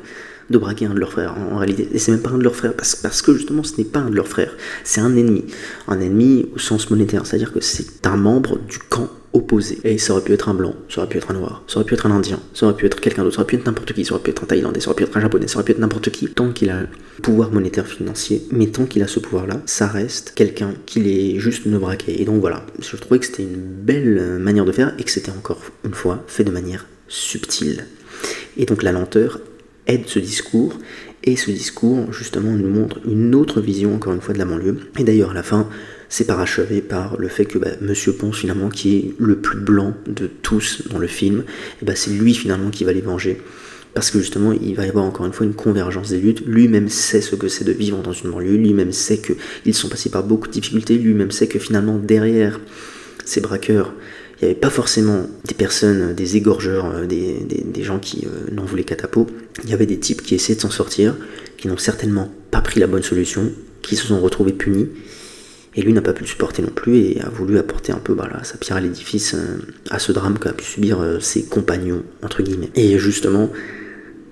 [0.50, 1.88] de braquer un de leurs frères en, réalité.
[1.92, 4.00] Et c'est même pas un de leurs frères parce, parce que justement ce n'est pas
[4.00, 4.52] un de leurs frères,
[4.84, 5.44] c'est un ennemi.
[5.88, 9.78] Un ennemi au sens monétaire, c'est-à-dire que c'est un membre du camp opposé.
[9.84, 11.86] Et ça aurait pu être un blanc, ça aurait pu être un noir, ça aurait
[11.86, 13.92] pu être un indien, ça aurait pu être quelqu'un d'autre, ça aurait pu être n'importe
[13.92, 15.64] qui, ça aurait pu être un thaïlandais, ça aurait pu être un japonais, ça aurait
[15.64, 16.28] pu être n'importe qui.
[16.28, 16.82] Tant qu'il a
[17.22, 21.66] pouvoir monétaire financier, mais tant qu'il a ce pouvoir-là, ça reste quelqu'un qui est juste
[21.66, 22.20] ne braquer.
[22.20, 25.30] Et donc voilà, je trouvais que c'était une belle manière de faire et que c'était
[25.30, 27.86] encore une fois fait de manière subtile.
[28.56, 29.40] Et donc la lenteur
[29.90, 30.78] aide ce discours
[31.24, 34.78] et ce discours justement nous montre une autre vision encore une fois de la banlieue.
[34.98, 35.68] Et d'ailleurs à la fin,
[36.08, 39.94] c'est parachevé par le fait que bah, Monsieur Ponce, finalement, qui est le plus blanc
[40.06, 41.44] de tous dans le film,
[41.80, 43.40] et bah, c'est lui finalement qui va les venger.
[43.94, 46.46] Parce que justement, il va y avoir encore une fois une convergence des luttes.
[46.46, 48.56] Lui-même sait ce que c'est de vivre dans une banlieue.
[48.56, 50.96] Lui-même sait qu'ils sont passés par beaucoup de difficultés.
[50.96, 52.60] Lui-même sait que finalement, derrière
[53.24, 53.92] ces braqueurs,
[54.40, 58.64] il n'y avait pas forcément des personnes, des égorgeurs, euh, des, gens qui euh, n'en
[58.64, 59.26] voulaient qu'à ta peau.
[59.64, 61.16] Il y avait des types qui essaient de s'en sortir,
[61.56, 64.88] qui n'ont certainement pas pris la bonne solution, qui se sont retrouvés punis
[65.76, 68.12] et lui n'a pas pu le supporter non plus et a voulu apporter un peu
[68.12, 69.58] voilà, sa pierre à l'édifice euh,
[69.90, 72.70] à ce drame qu'a pu subir euh, ses compagnons, entre guillemets.
[72.74, 73.50] Et justement,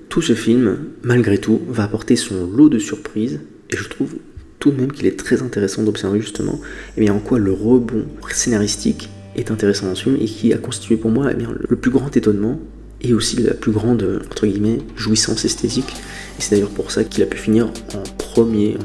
[0.08, 3.40] tout ce film, malgré tout, va apporter son lot de surprises
[3.70, 4.16] et je trouve
[4.58, 6.60] tout de même qu'il est très intéressant d'observer justement
[6.96, 10.58] eh bien, en quoi le rebond scénaristique est intéressant dans ce film et qui a
[10.58, 12.60] constitué pour moi eh le plus grand étonnement
[13.00, 15.94] et aussi la plus grande entre guillemets jouissance esthétique
[16.38, 18.76] et c'est d'ailleurs pour ça qu'il a pu finir en premier,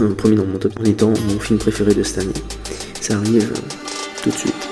[0.00, 2.32] en, premier dans mon top, en étant mon film préféré de cette année.
[3.00, 3.52] Ça arrive
[4.22, 4.67] tout de suite.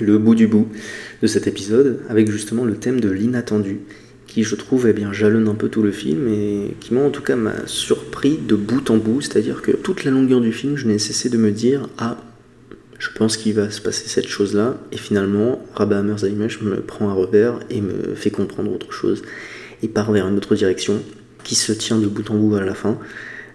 [0.00, 0.68] Le bout du bout
[1.22, 3.80] de cet épisode, avec justement le thème de l'inattendu,
[4.26, 7.10] qui je trouve eh bien, jalonne un peu tout le film et qui moi en
[7.10, 10.76] tout cas m'a surpris de bout en bout, c'est-à-dire que toute la longueur du film
[10.76, 12.18] je n'ai cessé de me dire ah
[13.00, 17.14] je pense qu'il va se passer cette chose-là et finalement Rabah Merzaimesh me prend un
[17.14, 19.22] revers et me fait comprendre autre chose
[19.82, 21.02] et part vers une autre direction
[21.42, 22.98] qui se tient de bout en bout à la fin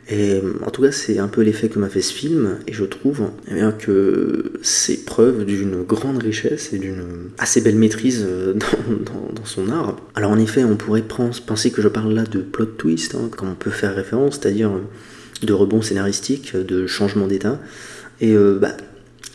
[0.07, 2.85] et en tout cas, c'est un peu l'effet que m'a fait ce film, et je
[2.85, 7.03] trouve eh que c'est preuve d'une grande richesse et d'une
[7.39, 8.53] assez belle maîtrise euh,
[9.35, 9.97] dans, son art.
[10.13, 11.03] Alors en effet, on pourrait
[11.47, 14.71] penser que je parle là de plot twist, hein, comme on peut faire référence, c'est-à-dire
[15.41, 17.59] de rebond scénaristique, de changement d'état.
[18.21, 18.75] Et euh, bah,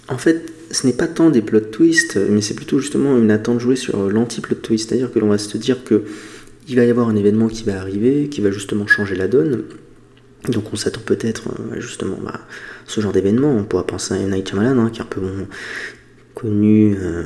[0.08, 3.58] en fait, ce n'est pas tant des plot twists, mais c'est plutôt justement une attente
[3.58, 6.04] jouée sur l'anti-plot twist, c'est-à-dire que l'on va se dire que
[6.68, 9.64] il va y avoir un événement qui va arriver, qui va justement changer la donne.
[10.48, 12.40] Donc on s'attend peut-être euh, justement à bah,
[12.86, 13.50] ce genre d'événement.
[13.50, 15.20] On pourra penser à Night Shyamalan, hein, qui est un peu
[16.34, 17.24] connu euh,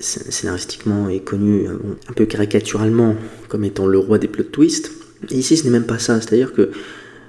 [0.00, 1.74] scénaristiquement et connu euh,
[2.08, 3.14] un peu caricaturalement
[3.48, 4.90] comme étant le roi des plot twists.
[5.30, 6.20] Ici, ce n'est même pas ça.
[6.20, 6.70] C'est-à-dire que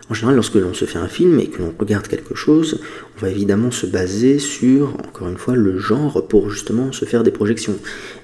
[0.09, 2.81] en général, lorsque l'on se fait un film et que l'on regarde quelque chose,
[3.17, 7.23] on va évidemment se baser sur, encore une fois, le genre pour justement se faire
[7.23, 7.77] des projections.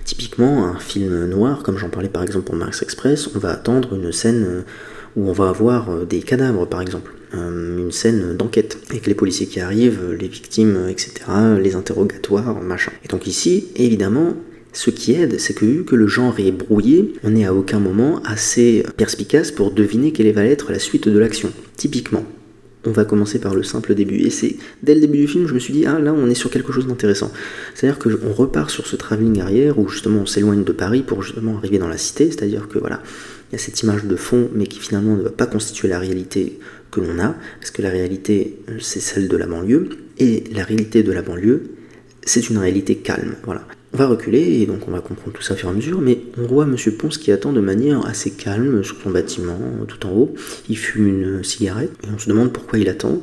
[0.04, 3.94] Typiquement, un film noir, comme j'en parlais par exemple pour Max Express, on va attendre
[3.94, 4.66] une scène
[5.18, 9.48] où on va avoir euh, des cadavres par exemple, une scène d'enquête, avec les policiers
[9.48, 11.12] qui arrivent, les victimes, etc.,
[11.62, 12.94] les interrogatoires, machin.
[13.04, 14.34] Et donc ici, évidemment,
[14.72, 17.80] ce qui aide, c'est que vu que le genre est brouillé, on n'est à aucun
[17.80, 21.52] moment assez perspicace pour deviner quelle va être la suite de l'action.
[21.76, 22.24] Typiquement,
[22.86, 24.20] on va commencer par le simple début.
[24.20, 26.36] Et c'est dès le début du film, je me suis dit, ah là, on est
[26.36, 27.32] sur quelque chose d'intéressant.
[27.74, 31.58] C'est-à-dire qu'on repart sur ce travelling arrière où justement on s'éloigne de Paris pour justement
[31.58, 32.28] arriver dans la cité.
[32.28, 33.02] C'est-à-dire que voilà,
[33.50, 36.00] il y a cette image de fond, mais qui finalement ne va pas constituer la
[36.00, 36.60] réalité
[36.92, 39.90] que l'on a, parce que la réalité, c'est celle de la banlieue.
[40.20, 41.64] Et la réalité de la banlieue,
[42.24, 43.36] c'est une réalité calme.
[43.44, 43.66] Voilà.
[43.94, 46.02] On va reculer et donc on va comprendre tout ça au fur et à mesure,
[46.02, 50.06] mais on voit Monsieur Ponce qui attend de manière assez calme sur son bâtiment, tout
[50.06, 50.36] en haut.
[50.70, 53.22] Il fume une cigarette et on se demande pourquoi il attend.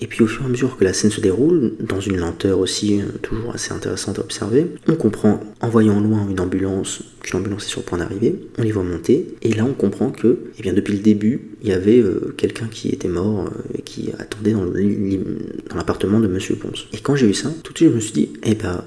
[0.00, 2.58] Et puis au fur et à mesure que la scène se déroule, dans une lenteur
[2.58, 7.38] aussi euh, toujours assez intéressante à observer, on comprend, en voyant loin une ambulance, qu'une
[7.38, 10.38] ambulance est sur le point d'arriver, on les voit monter, et là on comprend que,
[10.58, 13.82] eh bien depuis le début, il y avait euh, quelqu'un qui était mort euh, et
[13.82, 16.86] qui attendait dans l'appartement de Monsieur Ponce.
[16.92, 18.82] Et quand j'ai vu ça, tout de suite je me suis dit, eh ben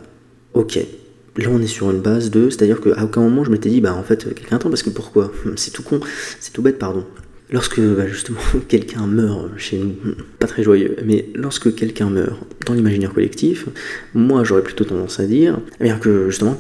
[0.55, 0.77] ok,
[1.37, 3.95] là on est sur une base de, c'est-à-dire qu'à aucun moment je m'étais dit, bah
[3.95, 5.31] en fait quelqu'un attend parce que pourquoi?
[5.55, 6.01] C'est tout con,
[6.41, 7.05] c'est tout bête, pardon.
[7.49, 9.95] Lorsque bah, justement quelqu'un meurt chez nous,
[10.37, 13.67] pas très joyeux, mais lorsque quelqu'un meurt dans l'imaginaire collectif,
[14.13, 16.57] moi j'aurais plutôt tendance à dire eh que justement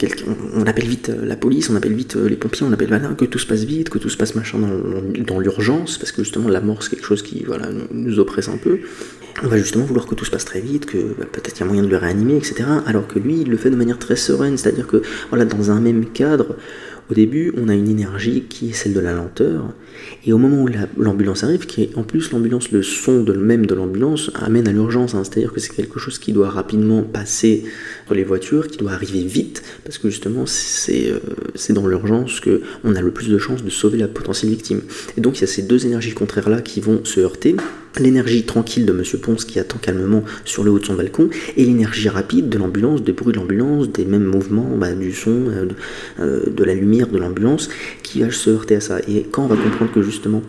[0.55, 3.45] on appelle vite la police, on appelle vite les pompiers, on appelle que tout se
[3.45, 6.81] passe vite, que tout se passe machin dans, dans l'urgence, parce que justement la mort
[6.81, 8.79] c'est quelque chose qui voilà, nous oppresse un peu.
[9.43, 11.63] On va justement vouloir que tout se passe très vite, que bah, peut-être il y
[11.63, 12.63] a moyen de le réanimer, etc.
[12.87, 15.79] Alors que lui, il le fait de manière très sereine, c'est-à-dire que voilà, dans un
[15.79, 16.55] même cadre,
[17.11, 19.73] au début, on a une énergie qui est celle de la lenteur,
[20.25, 23.65] et au moment où l'ambulance arrive, qui est en plus l'ambulance, le son de même
[23.65, 25.23] de l'ambulance amène à l'urgence, hein.
[25.23, 27.63] c'est-à-dire que c'est quelque chose qui doit rapidement passer
[28.05, 32.95] sur les voitures, qui doit arriver vite, parce que justement c'est euh, dans l'urgence qu'on
[32.95, 34.81] a le plus de chances de sauver la potentielle victime.
[35.17, 37.55] Et donc il y a ces deux énergies contraires là qui vont se heurter,
[37.99, 41.65] l'énergie tranquille de Monsieur Ponce qui attend calmement sur le haut de son balcon, et
[41.65, 45.67] l'énergie rapide de l'ambulance, des bruits de l'ambulance, des mêmes mouvements, bah, du son, euh,
[46.19, 47.69] euh, de la lumière de l'ambulance,
[48.03, 48.99] qui va se heurter à ça.
[49.07, 50.41] Et quand on va comprendre que justement,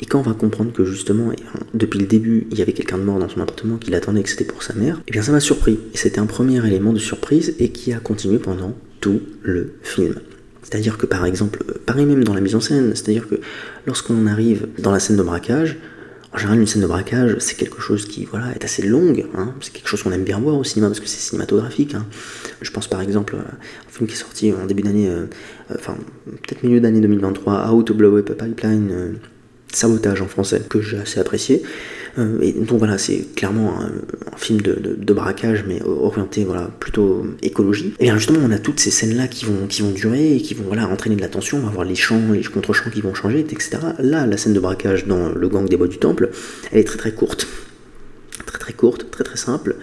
[0.00, 1.32] et quand on va comprendre que justement,
[1.74, 4.28] depuis le début, il y avait quelqu'un de mort dans son appartement qui l'attendait que
[4.28, 5.78] c'était pour sa mère, et eh bien ça m'a surpris.
[5.94, 10.16] Et c'était un premier élément de surprise et qui a continué pendant tout le film.
[10.62, 13.36] C'est-à-dire que par exemple, pareil même dans la mise en scène, c'est-à-dire que
[13.86, 15.76] lorsqu'on arrive dans la scène de braquage,
[16.36, 19.24] en général, une scène de braquage, c'est quelque chose qui voilà, est assez longue.
[19.34, 19.54] Hein.
[19.62, 21.94] C'est quelque chose qu'on aime bien voir au cinéma parce que c'est cinématographique.
[21.94, 22.04] Hein.
[22.60, 25.24] Je pense par exemple à un film qui est sorti en début d'année, euh,
[25.70, 29.12] euh, enfin peut-être milieu d'année 2023, How to Blow Up a Pipeline, euh,
[29.72, 31.62] Sabotage en français, que j'ai assez apprécié.
[32.18, 33.90] Euh, donc voilà, c'est clairement un,
[34.36, 37.94] film de, braquage, mais orienté voilà, plutôt écologie.
[37.98, 40.54] Et bien justement, on a toutes ces scènes-là qui vont, qui vont durer et qui
[40.54, 43.40] vont voilà, entraîner de l'attention, on va voir les champs, les contre-champs qui vont changer,
[43.40, 43.78] etc.
[43.98, 46.30] Là, la scène de braquage dans le gang des bois du temple,
[46.70, 47.46] elle est très très courte.
[48.44, 49.76] Très très courte, très très simple.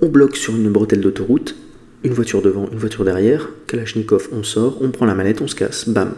[0.00, 1.56] On bloque sur une bretelle d'autoroute,
[2.04, 5.54] une voiture devant, une voiture derrière, Kalachnikov, on sort, on prend la manette, on se
[5.54, 6.14] casse, bam,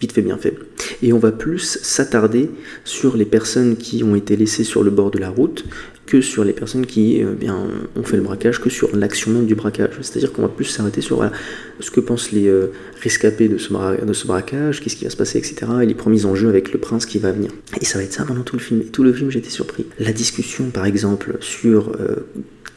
[0.00, 0.56] vite fait, bien fait.
[1.02, 2.50] Et on va plus s'attarder
[2.84, 5.64] sur les personnes qui ont été laissées sur le bord de la route
[6.08, 7.56] que sur les personnes qui euh, bien,
[7.94, 9.90] ont fait le braquage, que sur l'action même du braquage.
[10.00, 11.22] C'est-à-dire qu'on va plus s'arrêter sur
[11.80, 12.72] ce que pensent les euh,
[13.02, 15.66] rescapés de ce, braquage, qu'est-ce qui va se passer, etc.
[15.82, 17.50] Et les premiers enjeux avec le prince qui va venir.
[17.80, 18.80] Et ça va être ça pendant tout le film.
[18.80, 19.84] Et tout le film, j'étais surpris.
[19.98, 22.26] La discussion, par exemple, sur euh,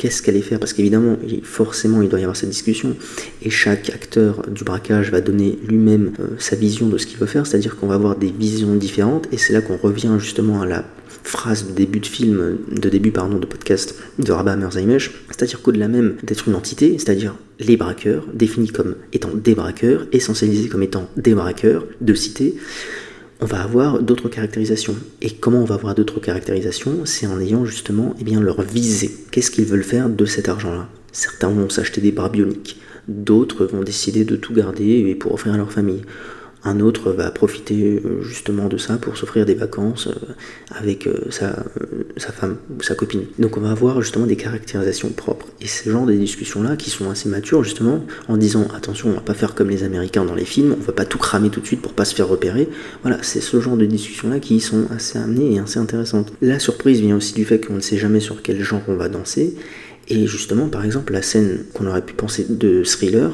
[0.02, 2.96] qu'est-ce qu'elle allait faire Parce qu'évidemment, forcément, il doit y avoir cette discussion,
[3.44, 7.28] et chaque acteur du braquage va donner lui-même euh, sa vision de ce qu'il veut
[7.28, 10.66] faire, c'est-à-dire qu'on va avoir des visions différentes, et c'est là qu'on revient justement à
[10.66, 10.86] la
[11.24, 15.88] phrase de début de film, de début pardon, de podcast de Rabat Merzaimesh, c'est-à-dire qu'au-delà
[15.88, 21.08] même d'être une entité, c'est-à-dire les braqueurs, définis comme étant des braqueurs, essentialisés comme étant
[21.16, 22.56] des braqueurs de cité,
[23.42, 24.96] on va avoir d'autres caractérisations.
[25.22, 27.06] Et comment on va avoir d'autres caractérisations?
[27.06, 29.10] C'est en ayant justement eh bien, leur visée.
[29.32, 30.88] Qu'est-ce qu'ils veulent faire de cet argent-là?
[31.12, 35.58] Certains vont s'acheter des bras bioniques, d'autres vont décider de tout garder pour offrir à
[35.58, 36.04] leur famille.
[36.64, 40.34] Un autre va profiter euh, justement de ça pour s'offrir des vacances euh,
[40.70, 41.54] avec euh, sa,
[42.32, 43.24] femme ou sa copine.
[43.40, 45.48] Donc on va avoir justement des caractérisations propres.
[45.60, 49.22] Et ce genre de discussions-là qui sont assez matures justement en disant attention, on va
[49.22, 51.66] pas faire comme les Américains dans les films, on va pas tout cramer tout de
[51.66, 52.70] suite pour pas se faire repérer.
[53.02, 56.32] Voilà, c'est ce genre de discussions-là qui sont assez amenées et assez intéressantes.
[56.42, 59.10] La surprise vient aussi du fait qu'on ne sait jamais sur quel genre on va
[59.10, 59.56] danser.
[60.10, 63.32] Et justement, par exemple, la scène qu'on aurait pu penser de thriller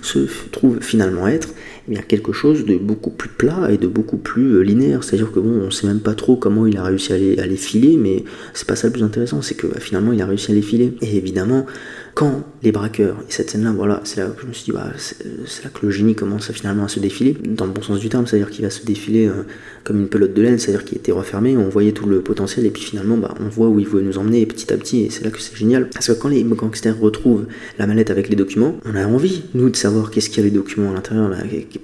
[0.00, 1.48] se trouve finalement être
[1.90, 5.02] eh bien, quelque chose de beaucoup plus plat et de beaucoup plus euh, linéaire.
[5.02, 7.46] C'est-à-dire que bon, on sait même pas trop comment il a réussi à les, à
[7.46, 8.22] les filer, mais
[8.54, 10.62] c'est pas ça le plus intéressant, c'est que bah, finalement il a réussi à les
[10.62, 10.94] filer.
[11.02, 11.66] Et évidemment,
[12.14, 14.92] quand les braqueurs, et cette scène-là, voilà, c'est là que je me suis dit, bah,
[14.98, 18.08] c'est là que le génie commence finalement à se défiler, dans le bon sens du
[18.08, 19.44] terme, c'est-à-dire qu'il va se défiler euh,
[19.84, 22.70] comme une pelote de laine, c'est-à-dire qu'il était refermé, on voyait tout le potentiel, et
[22.70, 25.24] puis finalement, bah, on voit où il veut nous emmener petit à petit, et c'est
[25.24, 25.88] là que c'est génial.
[25.88, 27.46] Parce que quand les gangsters retrouvent
[27.78, 30.48] la mallette avec les documents, on a envie, nous, de savoir qu'est-ce qu'il y a
[30.48, 31.32] les documents à l'intérieur,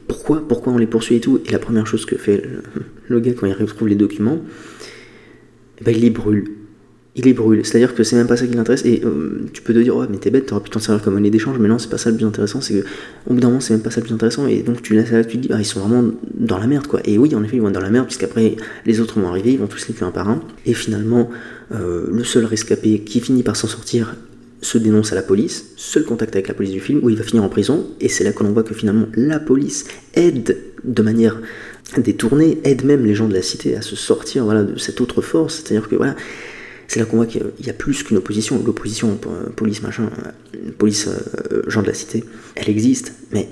[0.08, 1.40] pourquoi, pourquoi on les poursuit et tout.
[1.46, 2.42] Et la première chose que fait
[3.08, 4.40] le, gars quand il retrouve les documents,
[5.80, 6.44] eh ben, il les brûle
[7.16, 7.64] il les brûle.
[7.64, 8.84] C'est-à-dire que c'est même pas ça qui l'intéresse.
[8.84, 11.14] Et euh, tu peux te dire, ouais, mais t'es bête, t'aurais pu t'en servir comme
[11.14, 12.60] monnaie d'échange, mais non, c'est pas ça le plus intéressant.
[12.60, 12.86] C'est que,
[13.26, 14.46] au bout d'un moment, c'est même pas ça le plus intéressant.
[14.46, 16.86] Et donc, tu laisses là, tu te dis, ah, ils sont vraiment dans la merde,
[16.86, 17.00] quoi.
[17.06, 19.52] Et oui, en effet, ils vont être dans la merde, puisqu'après, les autres vont arriver,
[19.52, 20.42] ils vont tous les tuer un par un.
[20.66, 21.30] Et finalement,
[21.74, 24.14] euh, le seul rescapé qui finit par s'en sortir
[24.60, 27.24] se dénonce à la police, seul contact avec la police du film, où il va
[27.24, 27.86] finir en prison.
[28.00, 31.40] Et c'est là que l'on voit que finalement, la police aide de manière
[31.96, 35.22] détournée, aide même les gens de la cité à se sortir voilà, de cette autre
[35.22, 35.62] force.
[35.62, 36.14] C'est-à-dire que, voilà
[36.88, 38.62] c'est là qu'on voit qu'il y a plus qu'une opposition.
[38.64, 42.24] L'opposition, euh, police, machin, euh, police, euh, gens de la cité,
[42.54, 43.48] elle existe, mais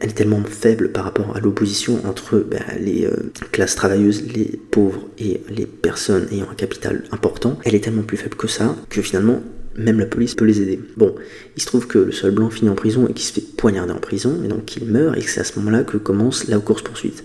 [0.00, 3.08] elle est tellement faible par rapport à l'opposition entre ben, les
[3.50, 7.58] classes travailleuses, les pauvres et les personnes ayant un capital important.
[7.64, 9.40] Elle est tellement plus faible que ça que finalement
[9.78, 10.80] même la police peut les aider.
[10.96, 11.14] Bon,
[11.56, 13.92] il se trouve que le seul blanc finit en prison et qu'il se fait poignarder
[13.92, 16.58] en prison, et donc qu'il meurt, et que c'est à ce moment-là que commence la
[16.58, 17.24] course-poursuite.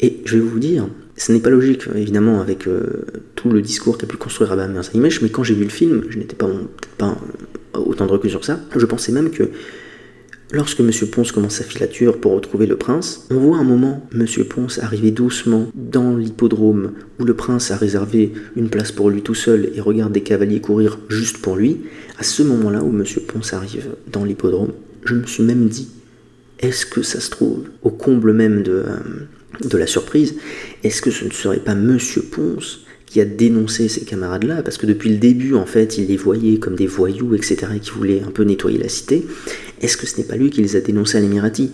[0.00, 0.88] Et je vais vous dire,
[1.18, 3.04] ce n'est pas logique, évidemment, avec euh,
[3.34, 6.18] tout le discours qu'a pu construire Rabbi Merzaimesh, mais quand j'ai vu le film, je
[6.18, 6.48] n'étais pas,
[6.96, 7.18] pas
[7.74, 9.50] autant de recul sur ça, je pensais même que
[10.52, 10.90] lorsque M.
[11.10, 14.26] Ponce commence sa filature pour retrouver le prince, on voit un moment M.
[14.48, 19.34] Ponce arriver doucement dans l'hippodrome où le prince a réservé une place pour lui tout
[19.34, 21.80] seul et regarde des cavaliers courir juste pour lui.
[22.18, 23.04] À ce moment-là où M.
[23.26, 24.72] Ponce arrive dans l'hippodrome,
[25.04, 25.88] je me suis même dit,
[26.60, 28.72] est-ce que ça se trouve au comble même de...
[28.72, 28.96] Euh,
[29.64, 30.36] de la surprise,
[30.84, 34.86] est-ce que ce ne serait pas Monsieur Ponce qui a dénoncé ces camarades-là, parce que
[34.86, 38.20] depuis le début, en fait, il les voyait comme des voyous, etc., et qui voulaient
[38.20, 39.26] un peu nettoyer la cité.
[39.80, 41.70] Est-ce que ce n'est pas lui qui les a dénoncés à l'Emirati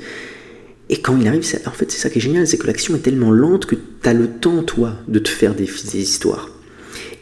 [0.90, 3.00] Et quand il arrive, en fait, c'est ça qui est génial, c'est que l'action est
[3.00, 6.50] tellement lente que tu as le temps, toi, de te faire des, histoires.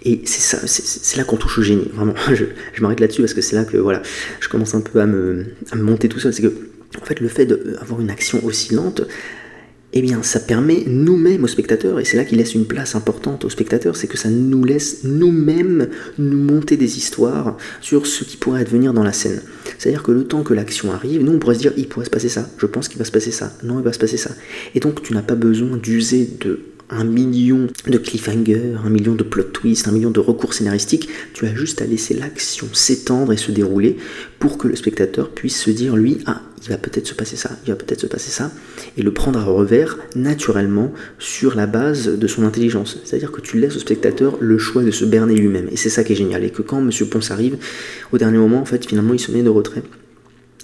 [0.05, 1.89] Et c'est ça, c'est là qu'on touche au génie.
[1.95, 4.03] Vraiment, je, m'arrête là-dessus parce que c'est là que voilà,
[4.41, 6.35] je commence un peu à me, à me monter tout seul.
[6.35, 6.53] C'est que,
[7.01, 9.03] en fait, le fait d'avoir une action aussi lente,
[9.93, 13.45] eh bien ça permet nous-mêmes aux spectateurs, et c'est là qu'il laisse une place importante
[13.45, 15.89] aux spectateurs, c'est que ça nous laisse nous-mêmes
[16.19, 19.43] nous monter des histoires sur ce qui pourrait advenir dans la scène.
[19.79, 22.11] C'est-à-dire que le temps que l'action arrive, nous on pourrait se dire il pourrait se
[22.11, 24.31] passer ça, je pense qu'il va se passer ça, non il va se passer ça.
[24.75, 26.61] Et donc tu n'as pas besoin d'user de
[26.93, 31.47] un million de cliffhangers, un million de plot twists, un million de recours scénaristiques, tu
[31.47, 33.97] as juste à laisser l'action s'étendre et se dérouler
[34.39, 37.51] pour que le spectateur puisse se dire lui ah il va peut-être se passer ça,
[37.67, 38.53] il va peut-être se passer ça,
[38.97, 43.01] et le prendre à revers naturellement sur la base de son intelligence.
[43.05, 45.69] C'est-à-dire que tu laisses au spectateur le choix de se berner lui-même.
[45.73, 46.45] Et c'est ça qui est génial.
[46.45, 46.91] Et que quand M.
[47.11, 47.57] Ponce arrive,
[48.13, 49.83] au dernier moment, en fait, finalement, il se met de retrait.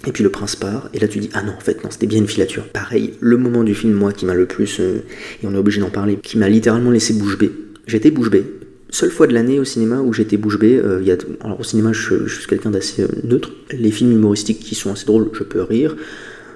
[0.07, 2.07] Et puis le prince part, et là tu dis ah non en fait non c'était
[2.07, 2.63] bien une filature.
[2.69, 5.03] Pareil, le moment du film moi qui m'a le plus, euh,
[5.43, 7.51] et on est obligé d'en parler, qui m'a littéralement laissé bouche bée.
[7.85, 8.45] J'étais bouche bée.
[8.91, 11.63] Seule fois de l'année au cinéma où j'étais bouche bée, euh, y a, alors au
[11.63, 13.51] cinéma je, suis quelqu'un d'assez euh, neutre.
[13.71, 15.97] Les films humoristiques qui sont assez drôles, je peux rire.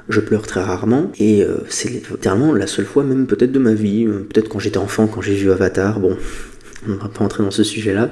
[0.10, 4.06] Je pleure très rarement et c'est littéralement la seule fois même peut-être de ma vie,
[4.06, 6.18] peut-être quand j'étais enfant, quand j'ai vu Avatar, bon,
[6.88, 8.12] on ne va pas entrer dans ce sujet-là.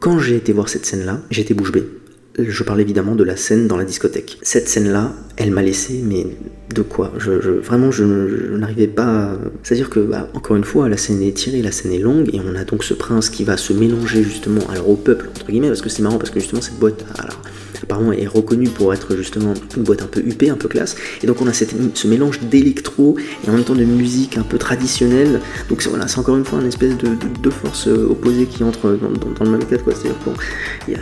[0.00, 1.84] Quand j'ai été voir cette scène-là, j'étais bouche bée
[2.38, 4.38] je parle évidemment de la scène dans la discothèque.
[4.42, 6.26] Cette scène-là, elle m'a laissé, mais
[6.74, 7.12] de quoi?
[7.16, 8.04] Vraiment, je,
[8.56, 9.36] n'arrivais pas.
[9.62, 12.40] C'est-à-dire que, bah, encore une fois, la scène est tirée, la scène est longue, et
[12.40, 15.68] on a donc ce prince qui va se mélanger justement alors au peuple, entre guillemets,
[15.68, 17.04] parce que c'est marrant, parce que justement, cette boîte,
[17.82, 21.26] apparemment, est reconnue pour être justement une boîte un peu huppée, un peu classe, et
[21.26, 24.56] donc on a cette, ce mélange d'électro et en même temps de musique un peu
[24.56, 25.40] traditionnelle.
[25.68, 27.08] Donc voilà, c'est encore une fois une espèce de,
[27.42, 28.98] de, force euh, opposée qui entre
[29.38, 29.92] dans, le même cadre, quoi.
[29.94, 30.32] C'est-à-dire bon,
[30.88, 30.98] y a.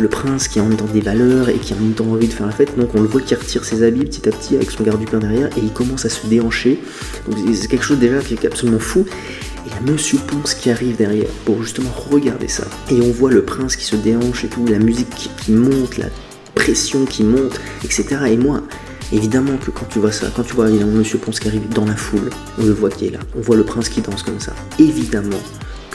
[0.00, 2.28] Le prince qui a en même des valeurs et qui a en même temps envie
[2.28, 2.78] de faire la fête.
[2.78, 5.06] Donc on le voit qui retire ses habits petit à petit avec son garde du
[5.06, 6.80] pain derrière et il commence à se déhancher.
[7.28, 9.04] Donc c'est quelque chose déjà qui est absolument fou.
[9.66, 12.64] Et il y a Monsieur Ponce qui arrive derrière pour justement regarder ça.
[12.90, 16.06] Et on voit le prince qui se déhanche et tout, la musique qui, monte, la
[16.54, 18.06] pression qui monte, etc.
[18.28, 18.62] Et moi,
[19.10, 21.86] Évidemment que quand tu vois ça, quand tu vois évidemment Monsieur Ponce qui arrive dans
[21.86, 22.28] la foule,
[22.58, 24.52] on le voit qui est là, on voit le prince qui danse comme ça.
[24.78, 25.40] Évidemment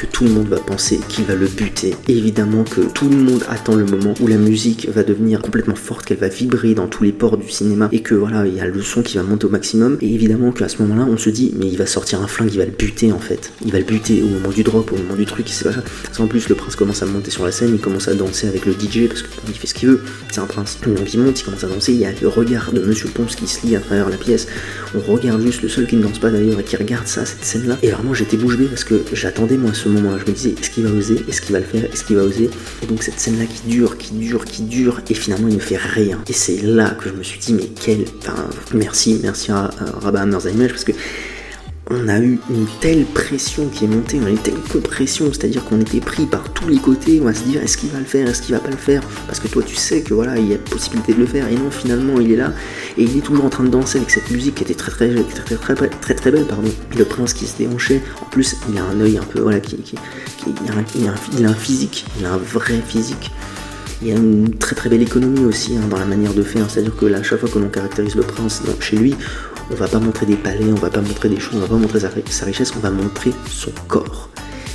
[0.01, 1.95] tout le monde va penser qu'il va le buter.
[2.07, 6.05] évidemment que tout le monde attend le moment où la musique va devenir complètement forte,
[6.05, 8.67] qu'elle va vibrer dans tous les ports du cinéma et que voilà, il y a
[8.67, 9.97] le son qui va monter au maximum.
[10.01, 12.57] Et évidemment qu'à ce moment-là, on se dit, mais il va sortir un flingue, il
[12.57, 13.51] va le buter en fait.
[13.65, 15.83] Il va le buter au moment du drop, au moment du truc, c'est pas ça.
[16.15, 18.65] Qu'en plus, le prince commence à monter sur la scène, il commence à danser avec
[18.65, 20.01] le DJ parce qu'il fait ce qu'il veut.
[20.31, 20.77] C'est un prince.
[20.85, 21.93] Donc il monte, il commence à danser.
[21.93, 24.47] Il y a le regard de Monsieur Ponce qui se lit à travers la pièce.
[24.95, 27.43] On regarde juste le seul qui ne danse pas d'ailleurs et qui regarde ça, cette
[27.43, 27.77] scène-là.
[27.81, 30.17] Et vraiment, j'étais bouche bée parce que j'attendais moi ce moment-là.
[30.25, 31.23] Je me disais, qu'il va oser?
[31.27, 31.86] Est-ce qu'il va le faire?
[31.86, 32.49] Est-ce qu'il va oser?
[32.81, 35.77] Et donc cette scène-là qui dure, qui dure, qui dure, et finalement il ne fait
[35.77, 36.21] rien.
[36.27, 38.05] Et c'est là que je me suis dit, mais quel...
[38.19, 40.93] Enfin, merci, merci à, à Rabat parce que
[41.89, 45.65] on a eu une telle pression qui est montée, on a eu telle compression, c'est-à-dire
[45.65, 48.05] qu'on était pris par tous les côtés, on va se dire est-ce qu'il va le
[48.05, 50.47] faire, est-ce qu'il va pas le faire, parce que toi tu sais que voilà, il
[50.47, 52.53] y a possibilité de le faire, et non finalement il est là,
[52.97, 55.13] et il est toujours en train de danser avec cette musique qui était très très
[55.13, 56.71] très très très très, très, belle, pardon.
[56.97, 59.77] Le prince qui se déhanchait, en plus il a un œil un peu, voilà, qui,
[59.86, 63.31] il, a un, physique, il a un vrai physique.
[64.01, 66.69] Il y a une très très belle économie aussi hein, dans la manière de faire,
[66.69, 69.15] c'est-à-dire que là, à chaque fois que l'on caractérise le prince chez lui,
[69.72, 71.76] on va pas montrer des palais, on va pas montrer des choses, on va pas
[71.76, 74.30] montrer sa, richesse, on va montrer son corps.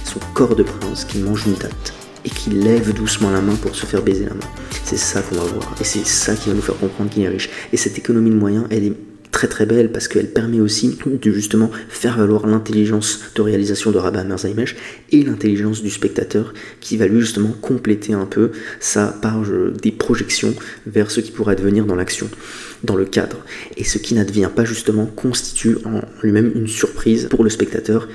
[0.05, 1.93] Son corps de prince qui mange une tête
[2.25, 4.49] et qui lève doucement la main pour se faire baiser la main.
[4.85, 5.75] C'est ça qu'on va voir.
[5.81, 7.51] Et c'est ça qui va nous faire comprendre qu'il est riche.
[7.73, 8.95] Et cette économie de moyens, elle est
[9.31, 13.99] très très belle parce qu'elle permet aussi de justement faire valoir l'intelligence de réalisation de
[13.99, 14.75] Rabat Merzaimesh
[15.13, 19.43] et l'intelligence du spectateur qui va lui justement compléter un peu sa part
[19.81, 20.55] des projections
[20.87, 22.29] vers ce qui pourrait advenir dans l'action,
[22.85, 23.39] dans le cadre.
[23.77, 28.09] Et ce qui n'advient pas justement constitue en lui-même une surprise pour le spectateur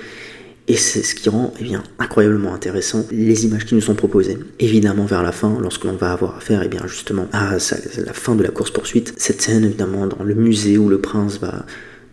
[0.67, 4.37] et c'est ce qui rend eh bien, incroyablement intéressant les images qui nous sont proposées.
[4.59, 8.35] Évidemment, vers la fin, lorsque l'on va avoir affaire eh bien, justement à la fin
[8.35, 11.65] de la course-poursuite, cette scène évidemment dans le musée où le prince va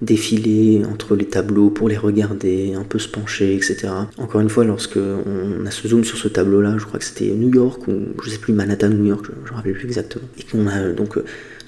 [0.03, 3.89] défiler entre les tableaux pour les regarder, un peu se pencher, etc.
[4.17, 7.27] Encore une fois, lorsque on a ce zoom sur ce tableau-là, je crois que c'était
[7.27, 10.25] New York ou je sais plus Manhattan, New York, je, ne me rappelle plus exactement,
[10.39, 11.19] et qu'on a donc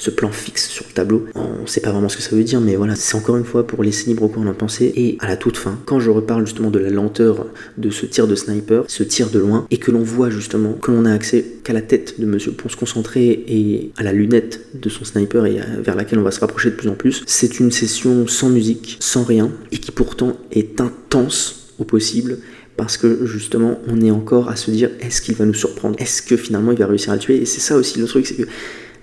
[0.03, 1.27] ce plan fixe sur le tableau.
[1.37, 3.65] On sait pas vraiment ce que ça veut dire, mais voilà, c'est encore une fois
[3.65, 4.93] pour laisser libre cours en penser.
[4.97, 7.47] Et à la toute fin, quand je reparle justement de la lenteur
[7.79, 10.91] de ce tir de sniper, ce tir de loin, et que l'on voit justement que
[10.91, 14.89] l'on a accès qu'à la tête de Monsieur Ponce concentré et à la lunette de
[14.89, 17.71] son sniper et vers laquelle on va se rapprocher de plus en plus, c'est une
[17.71, 22.39] session sans musique, sans rien, et qui pourtant est intense au possible
[22.77, 25.95] parce que justement on est encore à se dire est-ce qu'il va nous surprendre?
[26.01, 27.37] Est-ce que finalement il va réussir à le tuer?
[27.37, 28.49] Et c'est ça aussi le truc, c'est que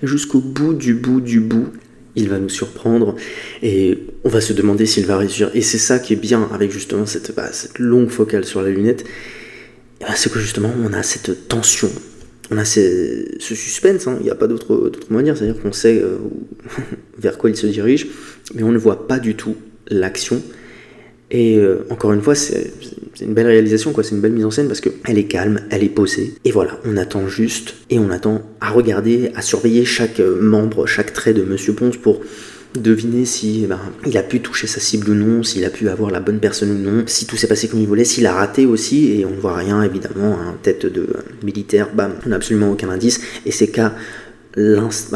[0.03, 1.67] jusqu'au bout du bout du bout,
[2.15, 3.15] il va nous surprendre
[3.61, 5.51] et on va se demander s'il va réussir.
[5.53, 9.05] Et c'est ça qui est bien avec justement cette, bah, longue focale sur la lunette,
[10.01, 11.89] bah, c'est que justement on a cette tension,
[12.51, 14.17] on a ce, suspense, hein.
[14.19, 16.17] il n'y a pas d'autre moyen de dire, c'est-à-dire qu'on sait euh,
[17.17, 18.07] vers quoi il se dirige,
[18.55, 19.55] mais on ne voit pas du tout
[19.87, 20.41] l'action.
[21.31, 22.71] Et euh, encore une fois, c'est
[23.21, 23.93] une belle réalisation.
[24.01, 26.33] C'est une belle mise en scène parce qu'elle est calme, elle est posée.
[26.45, 30.85] Et voilà, on attend juste et on attend à regarder, à surveiller chaque euh, membre,
[30.85, 32.21] chaque trait de Monsieur Ponce pour
[32.75, 35.89] deviner si eh ben, il a pu toucher sa cible ou non, s'il a pu
[35.89, 38.33] avoir la bonne personne ou non, si tout s'est passé comme il voulait, s'il a
[38.33, 41.07] raté aussi, et on ne voit rien évidemment, un tête de
[41.43, 43.93] militaire, bam, on n'a absolument aucun indice, et c'est qu'à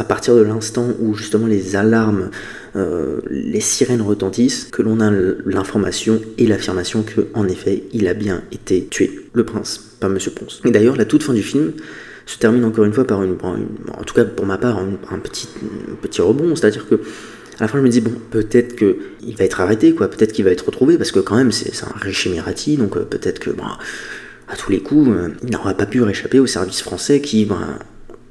[0.08, 2.32] partir de l'instant où justement les alarmes,
[2.76, 5.12] euh, les sirènes retentissent, que l'on a
[5.46, 10.32] l'information et l'affirmation que en effet il a bien été tué, le prince, pas Monsieur
[10.32, 10.62] Ponce.
[10.66, 11.74] Et d'ailleurs la toute fin du film
[12.26, 15.48] se termine encore une fois par une, en tout cas pour ma part, un, petit,
[16.22, 19.62] rebond, c'est-à-dire que à la fin je me dis bon peut-être que il va être
[19.62, 22.78] arrêté quoi, peut-être qu'il va être retrouvé parce que quand même c'est un riche émirati
[22.78, 23.66] donc euh, peut-être que bon,
[24.48, 27.78] à tous les coups euh, il n'aura pas pu réchapper au service français qui ben,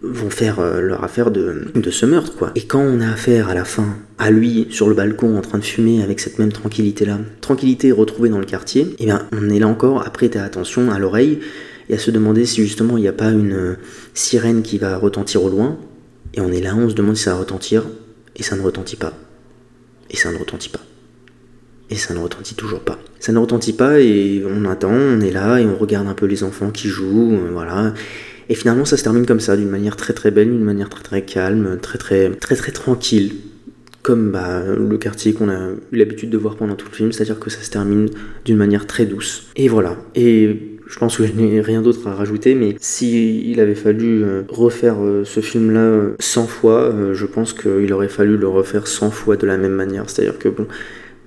[0.03, 2.51] vont faire euh, leur affaire de, de, ce meurtre, quoi.
[2.55, 5.59] Et quand on a affaire à la fin à lui sur le balcon en train
[5.59, 9.49] de fumer avec cette même tranquillité-là, tranquillité retrouvée dans le quartier, et eh bien on
[9.49, 11.41] est là encore à prêter attention à l'oreille
[11.89, 13.77] et à se demander si justement il n'y a pas une euh,
[14.15, 15.79] sirène qui va retentir au loin,
[16.35, 17.85] et on est là, on se demande si ça va retentir,
[18.37, 19.13] et ça ne retentit pas.
[20.11, 20.81] Et ça ne retentit pas.
[21.91, 22.99] Et ça ne retentit toujours pas.
[23.21, 26.27] Ça ne retentit pas et on attend, on est là et on regarde un peu
[26.27, 27.93] les enfants qui jouent, euh, voilà.
[28.49, 31.03] Et finalement, ça se termine comme ça, d'une manière très très belle, d'une manière très
[31.03, 33.33] très calme, très très très très tranquille,
[34.03, 37.39] comme bah, le quartier qu'on a eu l'habitude de voir pendant tout le film, c'est-à-dire
[37.39, 38.09] que ça se termine
[38.45, 39.49] d'une manière très douce.
[39.57, 39.97] Et voilà.
[40.15, 44.43] Et je pense que je n'ai rien d'autre à rajouter, mais s'il avait fallu euh,
[44.49, 49.11] refaire euh, ce film-là 100 fois, euh, je pense qu'il aurait fallu le refaire 100
[49.11, 50.11] fois de la même manière.
[50.11, 50.67] C'est-à-dire que bon,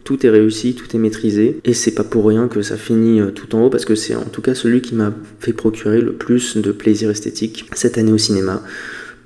[0.06, 3.32] tout est réussi, tout est maîtrisé, et c'est pas pour rien que ça finit euh,
[3.32, 6.14] tout en haut, parce que c'est en tout cas celui qui m'a fait procurer le
[6.14, 8.62] plus de plaisir esthétique cette année au cinéma,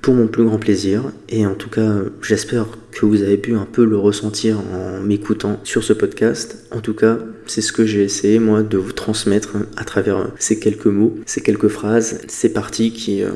[0.02, 1.04] pour mon plus grand plaisir.
[1.28, 5.60] Et en tout cas, j'espère que vous avez pu un peu le ressentir en m'écoutant
[5.64, 6.66] sur ce podcast.
[6.70, 10.58] En tout cas, c'est ce que j'ai essayé moi de vous transmettre à travers ces
[10.58, 13.32] quelques mots, ces quelques phrases, ces parties qui euh,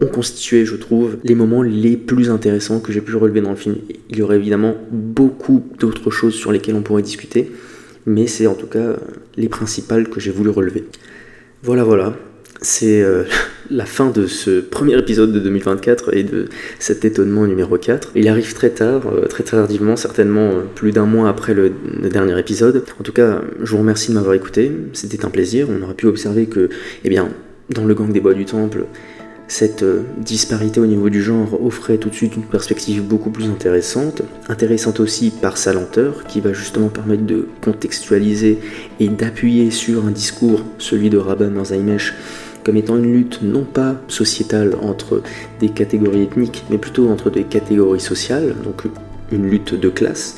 [0.00, 3.56] ont constitué, je trouve, les moments les plus intéressants que j'ai pu relever dans le
[3.56, 3.76] film.
[4.10, 7.50] Il y aurait évidemment beaucoup d'autres choses sur lesquelles on pourrait discuter,
[8.04, 8.96] mais c'est en tout cas
[9.36, 10.84] les principales que j'ai voulu relever.
[11.62, 12.14] Voilà, voilà,
[12.60, 13.24] c'est euh,
[13.70, 16.46] la fin de ce premier épisode de 2024 et de
[16.78, 18.12] cet étonnement numéro 4.
[18.14, 21.72] Il arrive très tard, euh, très tardivement, certainement euh, plus d'un mois après le,
[22.10, 22.84] dernier épisode.
[23.00, 25.68] En tout cas, je vous remercie de m'avoir écouté, c'était un plaisir.
[25.70, 26.68] On aurait pu observer que,
[27.04, 27.28] eh bien,
[27.70, 28.84] dans le gang des bois du temple,
[29.48, 29.84] cette
[30.18, 35.00] disparité au niveau du genre offrait tout de suite une perspective beaucoup plus intéressante, intéressante
[35.00, 38.58] aussi par sa lenteur, qui va justement permettre de contextualiser
[38.98, 42.14] et d'appuyer sur un discours, celui de Rabban Merzaimesh,
[42.64, 45.22] comme étant une lutte non pas sociétale entre
[45.60, 48.82] des catégories ethniques, mais plutôt entre des catégories sociales, donc
[49.30, 50.36] une lutte de classe,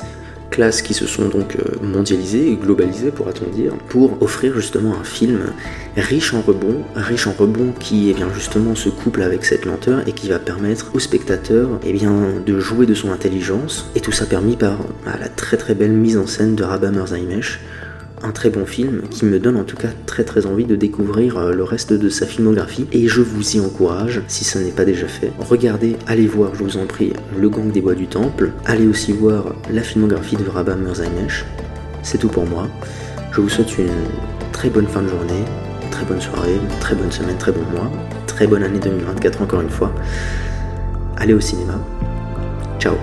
[0.49, 5.03] classes qui se sont donc euh, mondialisées et globalisées, pourra-t-on dire, pour offrir justement un
[5.03, 5.39] film
[5.95, 10.07] riche en rebonds, riche en rebonds qui eh bien, justement se couple avec cette lenteur
[10.07, 12.13] et qui va permettre au spectateur eh bien,
[12.45, 15.93] de jouer de son intelligence, et tout ça permis par bah, la très très belle
[15.93, 17.59] mise en scène de Rabba Merzaimesh,
[18.23, 21.37] un très bon film qui me donne en tout cas très très envie de découvrir
[21.37, 24.85] euh, le reste de sa filmographie et je vous y encourage si ce n'est pas
[24.85, 25.31] déjà fait.
[25.39, 28.51] Regardez, allez voir, je vous en prie, Le Gang des Bois du Temple.
[28.65, 31.45] Allez aussi voir la filmographie de Rabba Merzaimesh.
[32.03, 32.67] C'est tout pour moi.
[33.31, 33.87] Je vous souhaite une
[34.51, 35.43] très bonne fin de journée,
[35.91, 37.91] très bonne soirée, très bonne semaine, très bon mois,
[38.27, 39.93] très bonne année 2024 encore une fois.
[41.17, 41.79] Allez au cinéma.
[42.79, 42.95] Ciao